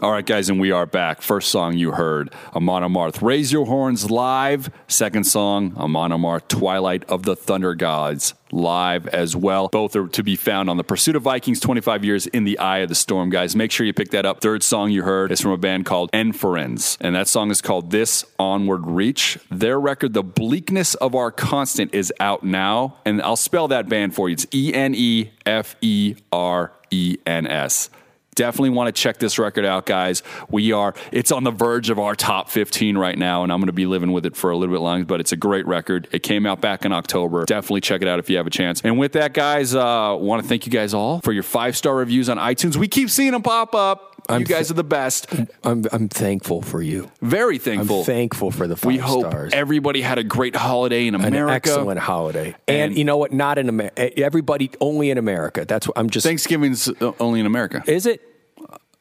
[0.00, 1.22] All right, guys, and we are back.
[1.22, 4.70] First song you heard, Amon Amarth, Raise Your Horns live.
[4.86, 9.66] Second song, Amon Amarth, Twilight of the Thunder Gods live as well.
[9.72, 12.78] Both are to be found on the Pursuit of Vikings 25 Years in the Eye
[12.78, 13.56] of the Storm, guys.
[13.56, 14.40] Make sure you pick that up.
[14.40, 17.90] Third song you heard is from a band called Eneferens, and that song is called
[17.90, 19.36] This Onward Reach.
[19.50, 24.14] Their record, The Bleakness of Our Constant, is out now, and I'll spell that band
[24.14, 24.34] for you.
[24.34, 27.90] It's E N E F E R E N S.
[28.38, 30.22] Definitely want to check this record out, guys.
[30.48, 33.66] We are, it's on the verge of our top 15 right now, and I'm going
[33.66, 36.06] to be living with it for a little bit longer, but it's a great record.
[36.12, 37.44] It came out back in October.
[37.46, 38.80] Definitely check it out if you have a chance.
[38.84, 41.96] And with that, guys, uh, want to thank you guys all for your five star
[41.96, 42.76] reviews on iTunes.
[42.76, 44.17] We keep seeing them pop up.
[44.30, 45.26] You guys are the best.
[45.64, 47.10] I'm, I'm thankful for you.
[47.22, 48.00] Very thankful.
[48.00, 49.52] I'm thankful for the five we hope stars.
[49.54, 51.42] everybody had a great holiday in America.
[51.42, 52.54] An excellent holiday.
[52.66, 53.32] And, you know what?
[53.32, 54.18] Not in America.
[54.18, 55.64] Everybody only in America.
[55.64, 56.26] That's what I'm just.
[56.26, 57.82] Thanksgiving's uh, only in America.
[57.86, 58.22] Is it?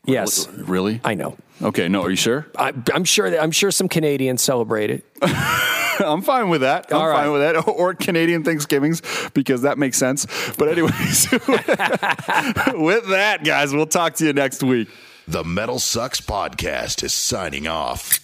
[0.05, 0.47] Yes.
[0.47, 1.01] Really?
[1.03, 1.37] I know.
[1.61, 2.47] Okay, no, are you sure?
[2.57, 5.05] I, I'm sure that I'm sure some Canadians celebrate it.
[5.99, 6.87] I'm fine with that.
[6.91, 7.23] I'm All right.
[7.23, 7.67] fine with that.
[7.77, 9.01] Or Canadian Thanksgivings
[9.33, 10.25] because that makes sense.
[10.57, 11.47] But anyways, with
[13.09, 14.87] that, guys, we'll talk to you next week.
[15.29, 18.21] The Metal Sucks Podcast is signing off.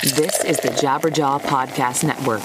[0.00, 2.42] This is the Jabberjaw Podcast Network.